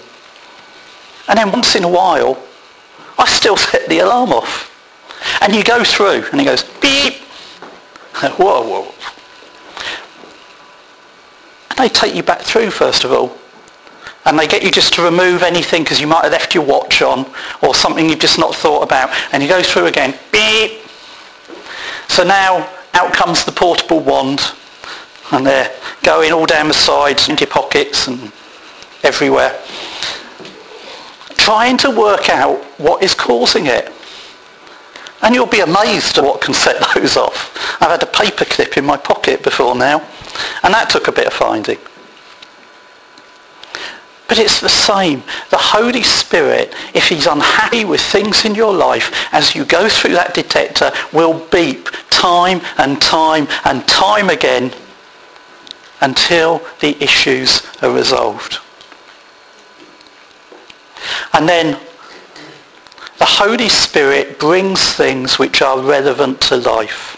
And 1.28 1.38
then 1.38 1.52
once 1.52 1.76
in 1.76 1.84
a 1.84 1.88
while, 1.88 2.42
I 3.18 3.26
still 3.26 3.56
set 3.56 3.88
the 3.88 3.98
alarm 3.98 4.32
off. 4.32 4.68
And 5.42 5.54
you 5.54 5.62
go 5.62 5.84
through 5.84 6.24
and 6.32 6.40
it 6.40 6.44
goes 6.44 6.62
beep. 6.80 7.14
Whoa, 8.38 8.62
whoa. 8.62 8.94
And 11.80 11.88
they 11.88 11.94
take 11.94 12.14
you 12.14 12.22
back 12.22 12.42
through 12.42 12.70
first 12.72 13.04
of 13.04 13.12
all? 13.12 13.34
And 14.26 14.38
they 14.38 14.46
get 14.46 14.62
you 14.62 14.70
just 14.70 14.92
to 14.94 15.02
remove 15.02 15.42
anything 15.42 15.82
because 15.82 15.98
you 15.98 16.06
might 16.06 16.24
have 16.24 16.32
left 16.32 16.54
your 16.54 16.62
watch 16.62 17.00
on 17.00 17.24
or 17.62 17.74
something 17.74 18.06
you've 18.06 18.18
just 18.18 18.38
not 18.38 18.54
thought 18.54 18.82
about. 18.82 19.08
And 19.32 19.42
you 19.42 19.48
go 19.48 19.62
through 19.62 19.86
again. 19.86 20.14
Beep. 20.30 20.82
So 22.08 22.22
now 22.22 22.68
out 22.92 23.14
comes 23.14 23.46
the 23.46 23.52
portable 23.52 24.00
wand. 24.00 24.42
And 25.32 25.46
they're 25.46 25.74
going 26.02 26.32
all 26.32 26.44
down 26.44 26.68
the 26.68 26.74
sides 26.74 27.30
into 27.30 27.44
your 27.46 27.50
pockets 27.50 28.08
and 28.08 28.30
everywhere. 29.02 29.58
Trying 31.38 31.78
to 31.78 31.90
work 31.90 32.28
out 32.28 32.62
what 32.78 33.02
is 33.02 33.14
causing 33.14 33.68
it. 33.68 33.90
And 35.22 35.34
you'll 35.34 35.46
be 35.46 35.60
amazed 35.60 36.18
at 36.18 36.24
what 36.24 36.42
can 36.42 36.52
set 36.52 36.76
those 36.94 37.16
off. 37.16 37.56
I've 37.80 37.88
had 37.88 38.02
a 38.02 38.06
paper 38.06 38.44
clip 38.44 38.76
in 38.76 38.84
my 38.84 38.98
pocket 38.98 39.42
before 39.42 39.74
now 39.74 40.06
and 40.62 40.72
that 40.74 40.90
took 40.90 41.08
a 41.08 41.12
bit 41.12 41.26
of 41.26 41.32
finding 41.32 41.78
but 44.30 44.38
it's 44.38 44.60
the 44.60 44.68
same. 44.68 45.24
The 45.50 45.58
Holy 45.58 46.04
Spirit, 46.04 46.72
if 46.94 47.08
he's 47.08 47.26
unhappy 47.26 47.84
with 47.84 48.00
things 48.00 48.44
in 48.44 48.54
your 48.54 48.72
life, 48.72 49.12
as 49.32 49.56
you 49.56 49.64
go 49.64 49.88
through 49.88 50.12
that 50.12 50.34
detector, 50.34 50.92
will 51.12 51.44
beep 51.48 51.88
time 52.10 52.60
and 52.78 53.02
time 53.02 53.48
and 53.64 53.84
time 53.88 54.30
again 54.30 54.72
until 56.00 56.64
the 56.78 56.96
issues 57.02 57.66
are 57.82 57.90
resolved. 57.90 58.60
And 61.32 61.48
then 61.48 61.72
the 63.18 63.24
Holy 63.24 63.68
Spirit 63.68 64.38
brings 64.38 64.92
things 64.92 65.40
which 65.40 65.60
are 65.60 65.80
relevant 65.80 66.40
to 66.42 66.56
life. 66.56 67.09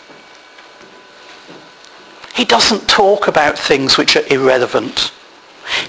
He 2.35 2.45
doesn't 2.45 2.89
talk 2.89 3.29
about 3.29 3.59
things 3.59 3.99
which 3.99 4.17
are 4.17 4.27
irrelevant. 4.29 5.13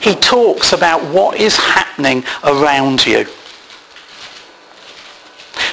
He 0.01 0.15
talks 0.15 0.73
about 0.73 1.01
what 1.13 1.39
is 1.39 1.55
happening 1.55 2.23
around 2.43 3.05
you. 3.05 3.25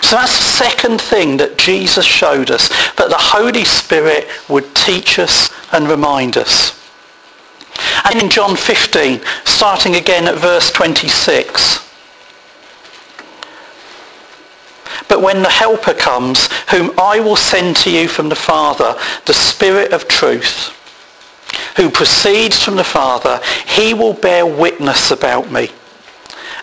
So 0.02 0.16
that's 0.16 0.36
the 0.36 0.64
second 0.64 1.00
thing 1.00 1.36
that 1.36 1.58
Jesus 1.58 2.04
showed 2.04 2.50
us, 2.50 2.68
that 2.96 3.10
the 3.10 3.16
Holy 3.16 3.64
Spirit 3.64 4.26
would 4.48 4.74
teach 4.74 5.18
us 5.18 5.50
and 5.72 5.88
remind 5.88 6.36
us. 6.36 6.76
And 8.04 8.20
in 8.20 8.30
John 8.30 8.56
15, 8.56 9.20
starting 9.44 9.96
again 9.96 10.26
at 10.26 10.38
verse 10.38 10.70
26, 10.70 11.89
But 15.20 15.34
when 15.34 15.42
the 15.42 15.50
Helper 15.50 15.92
comes, 15.92 16.48
whom 16.70 16.98
I 16.98 17.20
will 17.20 17.36
send 17.36 17.76
to 17.76 17.90
you 17.90 18.08
from 18.08 18.30
the 18.30 18.34
Father, 18.34 18.98
the 19.26 19.34
Spirit 19.34 19.92
of 19.92 20.08
truth, 20.08 20.74
who 21.76 21.90
proceeds 21.90 22.58
from 22.58 22.76
the 22.76 22.84
Father, 22.84 23.38
he 23.66 23.92
will 23.92 24.14
bear 24.14 24.46
witness 24.46 25.10
about 25.10 25.52
me. 25.52 25.68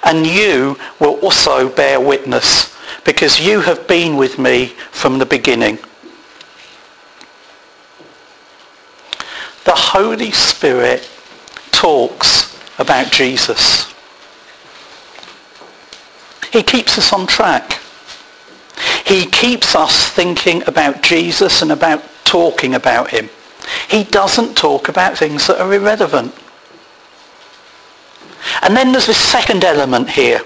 And 0.02 0.26
you 0.26 0.76
will 1.00 1.20
also 1.20 1.70
bear 1.70 2.00
witness, 2.00 2.76
because 3.06 3.39
you 3.39 3.62
have 3.62 3.88
been 3.88 4.17
with 4.17 4.39
me 4.39 4.70
from 4.89 5.20
the 5.20 5.26
beginning. 5.28 5.78
The 9.65 9.76
Holy 9.76 10.32
Spirit 10.32 11.08
talks 11.70 12.60
about 12.80 13.12
Jesus. 13.12 13.93
He 16.52 16.63
keeps 16.63 16.98
us 16.98 17.13
on 17.13 17.28
track. 17.28 17.82
He 19.08 19.26
keeps 19.26 19.74
us 19.74 20.10
thinking 20.10 20.67
about 20.67 21.02
Jesus 21.02 21.62
and 21.62 21.72
about 21.72 22.04
talking 22.26 22.76
about 22.76 23.10
him. 23.10 23.30
He 23.89 24.04
doesn't 24.04 24.58
talk 24.58 24.89
about 24.89 25.17
things 25.17 25.48
that 25.48 25.62
are 25.62 25.74
irrelevant. 25.74 26.36
And 28.62 28.76
then 28.76 28.91
there's 28.91 29.08
this 29.08 29.17
second 29.17 29.63
element 29.63 30.10
here. 30.10 30.41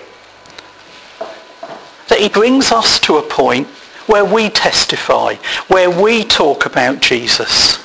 That 2.10 2.19
he 2.19 2.30
brings 2.30 2.71
us 2.71 3.00
to 3.00 3.17
a 3.17 3.24
point 3.24 3.67
where 4.06 4.26
we 4.26 4.50
testify, 4.50 5.36
where 5.67 5.89
we 5.89 6.24
talk 6.24 6.67
about 6.67 7.02
Jesus. 7.02 7.78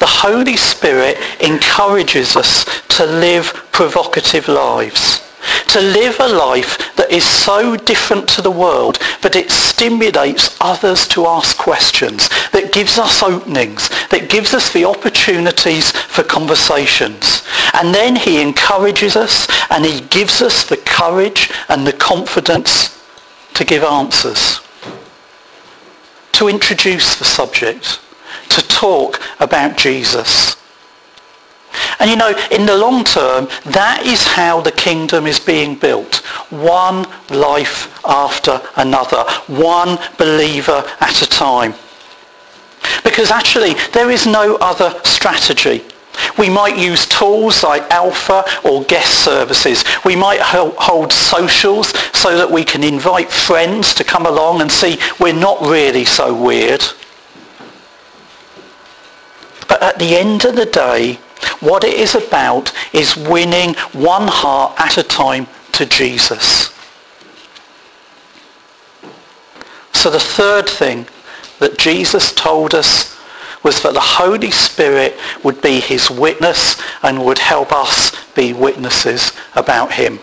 The 0.00 0.06
Holy 0.06 0.56
Spirit 0.56 1.16
encourages 1.40 2.36
us 2.36 2.66
to 2.88 3.06
live 3.06 3.54
provocative 3.72 4.48
lives 4.48 5.22
to 5.68 5.80
live 5.80 6.16
a 6.20 6.28
life 6.28 6.94
that 6.96 7.10
is 7.10 7.24
so 7.24 7.76
different 7.76 8.28
to 8.28 8.42
the 8.42 8.50
world 8.50 8.98
that 9.22 9.36
it 9.36 9.50
stimulates 9.50 10.56
others 10.60 11.06
to 11.08 11.26
ask 11.26 11.56
questions, 11.56 12.28
that 12.52 12.72
gives 12.72 12.98
us 12.98 13.22
openings, 13.22 13.88
that 14.10 14.28
gives 14.28 14.54
us 14.54 14.72
the 14.72 14.84
opportunities 14.84 15.90
for 15.90 16.22
conversations. 16.22 17.42
And 17.74 17.94
then 17.94 18.16
he 18.16 18.40
encourages 18.40 19.16
us 19.16 19.46
and 19.70 19.84
he 19.84 20.00
gives 20.08 20.40
us 20.42 20.64
the 20.64 20.78
courage 20.78 21.50
and 21.68 21.86
the 21.86 21.92
confidence 21.92 22.96
to 23.54 23.64
give 23.64 23.82
answers, 23.82 24.60
to 26.32 26.48
introduce 26.48 27.16
the 27.16 27.24
subject, 27.24 28.00
to 28.50 28.62
talk 28.68 29.20
about 29.40 29.76
Jesus. 29.76 30.56
And 31.98 32.10
you 32.10 32.16
know, 32.16 32.34
in 32.50 32.66
the 32.66 32.76
long 32.76 33.04
term, 33.04 33.48
that 33.66 34.04
is 34.04 34.26
how 34.26 34.60
the 34.60 34.72
kingdom 34.72 35.26
is 35.26 35.40
being 35.40 35.74
built. 35.74 36.16
One 36.50 37.06
life 37.30 38.00
after 38.04 38.60
another. 38.76 39.24
One 39.46 39.98
believer 40.18 40.84
at 41.00 41.22
a 41.22 41.26
time. 41.26 41.74
Because 43.04 43.30
actually, 43.30 43.74
there 43.92 44.10
is 44.10 44.26
no 44.26 44.56
other 44.56 44.98
strategy. 45.04 45.82
We 46.38 46.48
might 46.48 46.78
use 46.78 47.06
tools 47.06 47.62
like 47.62 47.90
Alpha 47.90 48.44
or 48.64 48.84
guest 48.84 49.24
services. 49.24 49.84
We 50.04 50.16
might 50.16 50.40
hold 50.40 51.12
socials 51.12 51.88
so 52.14 52.36
that 52.36 52.50
we 52.50 52.64
can 52.64 52.82
invite 52.82 53.30
friends 53.30 53.94
to 53.94 54.04
come 54.04 54.26
along 54.26 54.60
and 54.60 54.70
see 54.70 54.98
we're 55.20 55.34
not 55.34 55.60
really 55.62 56.04
so 56.04 56.34
weird. 56.34 56.82
But 59.68 59.82
at 59.82 59.98
the 59.98 60.16
end 60.16 60.44
of 60.44 60.56
the 60.56 60.66
day, 60.66 61.18
what 61.60 61.84
it 61.84 61.94
is 61.94 62.14
about 62.14 62.72
is 62.92 63.16
winning 63.16 63.74
one 63.92 64.28
heart 64.28 64.74
at 64.78 64.98
a 64.98 65.02
time 65.02 65.46
to 65.72 65.86
Jesus. 65.86 66.72
So 69.92 70.10
the 70.10 70.20
third 70.20 70.68
thing 70.68 71.06
that 71.58 71.78
Jesus 71.78 72.32
told 72.32 72.74
us 72.74 73.16
was 73.62 73.82
that 73.82 73.94
the 73.94 74.00
Holy 74.00 74.50
Spirit 74.50 75.16
would 75.42 75.60
be 75.60 75.80
his 75.80 76.10
witness 76.10 76.80
and 77.02 77.24
would 77.24 77.38
help 77.38 77.72
us 77.72 78.12
be 78.34 78.52
witnesses 78.52 79.32
about 79.56 79.92
him. 79.92 80.20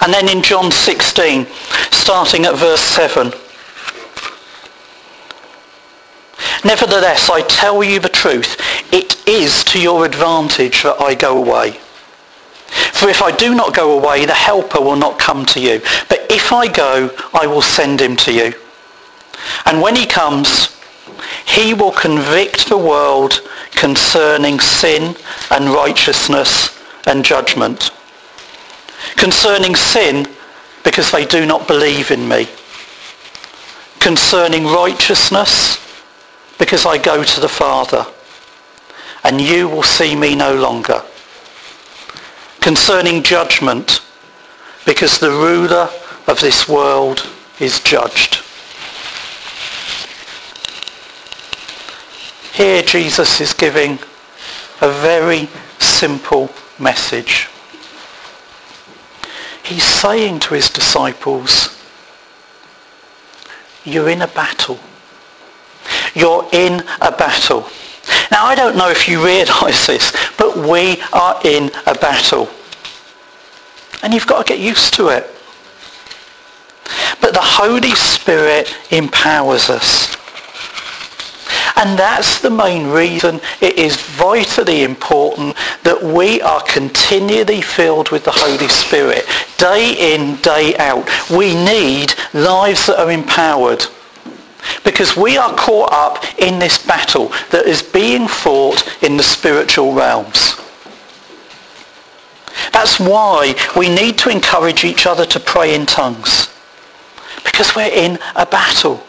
And 0.00 0.12
then 0.12 0.28
in 0.28 0.42
John 0.42 0.70
16, 0.70 1.46
starting 1.90 2.44
at 2.44 2.56
verse 2.56 2.80
7, 2.80 3.32
Nevertheless, 6.64 7.30
I 7.30 7.42
tell 7.42 7.82
you 7.84 8.00
the 8.00 8.08
truth. 8.08 8.56
It 8.92 9.26
is 9.28 9.62
to 9.64 9.80
your 9.80 10.04
advantage 10.04 10.82
that 10.82 11.00
I 11.00 11.14
go 11.14 11.36
away. 11.36 11.72
For 12.92 13.08
if 13.08 13.22
I 13.22 13.34
do 13.34 13.54
not 13.54 13.74
go 13.74 13.98
away, 13.98 14.26
the 14.26 14.34
helper 14.34 14.80
will 14.80 14.96
not 14.96 15.18
come 15.18 15.46
to 15.46 15.60
you. 15.60 15.80
But 16.08 16.26
if 16.30 16.52
I 16.52 16.68
go, 16.68 17.10
I 17.32 17.46
will 17.46 17.62
send 17.62 18.00
him 18.00 18.16
to 18.16 18.32
you. 18.32 18.54
And 19.64 19.80
when 19.80 19.96
he 19.96 20.06
comes, 20.06 20.76
he 21.46 21.74
will 21.74 21.92
convict 21.92 22.68
the 22.68 22.76
world 22.76 23.40
concerning 23.72 24.60
sin 24.60 25.16
and 25.50 25.70
righteousness 25.70 26.78
and 27.06 27.24
judgment. 27.24 27.90
Concerning 29.16 29.74
sin, 29.74 30.26
because 30.84 31.10
they 31.10 31.24
do 31.24 31.46
not 31.46 31.68
believe 31.68 32.10
in 32.10 32.28
me. 32.28 32.48
Concerning 34.00 34.66
righteousness, 34.66 35.78
because 36.58 36.84
I 36.84 36.98
go 36.98 37.22
to 37.22 37.40
the 37.40 37.48
Father, 37.48 38.04
and 39.24 39.40
you 39.40 39.68
will 39.68 39.82
see 39.82 40.14
me 40.16 40.34
no 40.34 40.54
longer. 40.54 41.02
Concerning 42.60 43.22
judgment, 43.22 44.02
because 44.84 45.18
the 45.18 45.30
ruler 45.30 45.88
of 46.26 46.40
this 46.40 46.68
world 46.68 47.26
is 47.60 47.80
judged. 47.80 48.42
Here 52.52 52.82
Jesus 52.82 53.40
is 53.40 53.52
giving 53.52 53.98
a 54.80 54.90
very 54.90 55.48
simple 55.78 56.50
message. 56.78 57.48
He's 59.62 59.84
saying 59.84 60.40
to 60.40 60.54
his 60.54 60.68
disciples, 60.68 61.76
you're 63.84 64.08
in 64.08 64.22
a 64.22 64.26
battle. 64.26 64.78
You're 66.18 66.48
in 66.52 66.82
a 67.00 67.12
battle. 67.12 67.68
Now 68.30 68.44
I 68.46 68.54
don't 68.54 68.76
know 68.76 68.90
if 68.90 69.08
you 69.08 69.24
realise 69.24 69.86
this, 69.86 70.12
but 70.36 70.56
we 70.56 71.00
are 71.12 71.40
in 71.44 71.70
a 71.86 71.94
battle. 71.94 72.48
And 74.02 74.12
you've 74.12 74.26
got 74.26 74.46
to 74.46 74.52
get 74.52 74.60
used 74.60 74.94
to 74.94 75.08
it. 75.08 75.26
But 77.20 77.34
the 77.34 77.40
Holy 77.42 77.94
Spirit 77.94 78.74
empowers 78.90 79.70
us. 79.70 80.16
And 81.76 81.96
that's 81.96 82.40
the 82.40 82.50
main 82.50 82.88
reason 82.88 83.40
it 83.60 83.78
is 83.78 83.96
vitally 83.96 84.82
important 84.82 85.56
that 85.84 86.02
we 86.02 86.40
are 86.42 86.62
continually 86.62 87.62
filled 87.62 88.10
with 88.10 88.24
the 88.24 88.32
Holy 88.34 88.66
Spirit, 88.66 89.24
day 89.58 90.14
in, 90.14 90.36
day 90.36 90.76
out. 90.78 91.08
We 91.30 91.54
need 91.54 92.14
lives 92.34 92.86
that 92.86 92.98
are 92.98 93.12
empowered. 93.12 93.86
Because 94.84 95.16
we 95.16 95.36
are 95.36 95.54
caught 95.54 95.92
up 95.92 96.24
in 96.38 96.58
this 96.58 96.84
battle 96.84 97.28
that 97.50 97.66
is 97.66 97.82
being 97.82 98.26
fought 98.28 99.02
in 99.02 99.16
the 99.16 99.22
spiritual 99.22 99.92
realms. 99.92 100.56
That's 102.72 102.98
why 102.98 103.54
we 103.76 103.88
need 103.88 104.18
to 104.18 104.30
encourage 104.30 104.84
each 104.84 105.06
other 105.06 105.26
to 105.26 105.40
pray 105.40 105.74
in 105.74 105.86
tongues. 105.86 106.48
Because 107.44 107.74
we're 107.74 107.92
in 107.92 108.18
a 108.34 108.46
battle. 108.46 109.04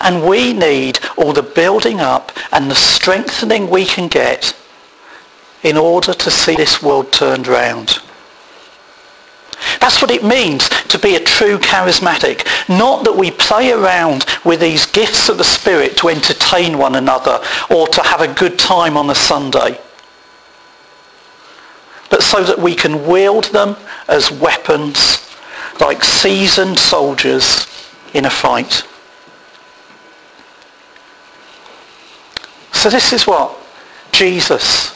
And 0.00 0.26
we 0.26 0.52
need 0.52 0.98
all 1.16 1.32
the 1.32 1.42
building 1.42 2.00
up 2.00 2.32
and 2.52 2.70
the 2.70 2.74
strengthening 2.74 3.70
we 3.70 3.84
can 3.84 4.08
get 4.08 4.56
in 5.62 5.76
order 5.76 6.14
to 6.14 6.30
see 6.30 6.56
this 6.56 6.82
world 6.82 7.12
turned 7.12 7.46
round. 7.46 8.00
That's 9.80 10.00
what 10.00 10.10
it 10.10 10.24
means 10.24 10.68
to 10.68 10.98
be 10.98 11.16
a 11.16 11.20
true 11.20 11.58
charismatic. 11.58 12.46
Not 12.68 13.04
that 13.04 13.16
we 13.16 13.30
play 13.30 13.72
around 13.72 14.26
with 14.44 14.60
these 14.60 14.86
gifts 14.86 15.28
of 15.28 15.38
the 15.38 15.44
Spirit 15.44 15.96
to 15.98 16.08
entertain 16.08 16.78
one 16.78 16.94
another 16.94 17.40
or 17.70 17.86
to 17.88 18.02
have 18.02 18.20
a 18.20 18.32
good 18.32 18.58
time 18.58 18.96
on 18.96 19.10
a 19.10 19.14
Sunday. 19.14 19.80
But 22.10 22.22
so 22.22 22.42
that 22.42 22.58
we 22.58 22.74
can 22.74 23.06
wield 23.06 23.44
them 23.44 23.76
as 24.08 24.30
weapons 24.30 25.26
like 25.80 26.04
seasoned 26.04 26.78
soldiers 26.78 27.66
in 28.12 28.24
a 28.24 28.30
fight. 28.30 28.84
So 32.72 32.88
this 32.90 33.12
is 33.12 33.26
what 33.26 33.56
Jesus, 34.12 34.94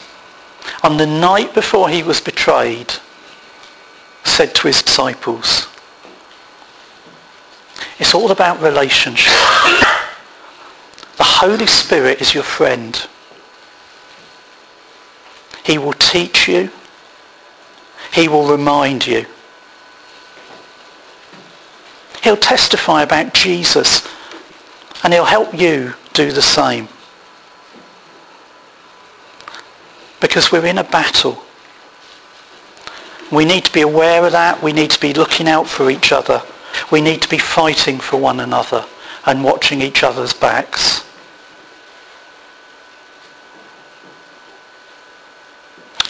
on 0.83 0.97
the 0.97 1.05
night 1.05 1.53
before 1.53 1.89
he 1.89 2.03
was 2.03 2.19
betrayed, 2.19 2.93
said 4.25 4.53
to 4.55 4.67
his 4.67 4.81
disciples. 4.81 5.67
It's 7.99 8.13
all 8.13 8.31
about 8.31 8.61
relationship. 8.61 9.33
The 11.17 11.23
Holy 11.23 11.67
Spirit 11.67 12.21
is 12.21 12.33
your 12.33 12.43
friend. 12.43 13.07
He 15.63 15.77
will 15.77 15.93
teach 15.93 16.47
you. 16.47 16.69
He 18.13 18.27
will 18.27 18.47
remind 18.49 19.07
you. 19.07 19.25
He'll 22.23 22.37
testify 22.37 23.03
about 23.03 23.33
Jesus 23.33 24.07
and 25.03 25.13
he'll 25.13 25.25
help 25.25 25.53
you 25.53 25.93
do 26.13 26.31
the 26.31 26.41
same. 26.41 26.89
because 30.25 30.51
we're 30.51 30.65
in 30.65 30.79
a 30.79 30.83
battle. 30.83 31.44
We 33.31 33.45
need 33.45 33.65
to 33.65 33.73
be 33.73 33.81
aware 33.81 34.25
of 34.25 34.31
that. 34.33 34.61
We 34.61 34.71
need 34.71 34.91
to 34.91 34.99
be 34.99 35.13
looking 35.13 35.47
out 35.47 35.67
for 35.67 35.89
each 35.89 36.11
other. 36.11 36.43
We 36.91 37.01
need 37.01 37.21
to 37.21 37.29
be 37.29 37.37
fighting 37.37 37.99
for 37.99 38.17
one 38.17 38.39
another 38.39 38.85
and 39.25 39.43
watching 39.43 39.81
each 39.81 40.03
other's 40.03 40.33
backs. 40.33 41.03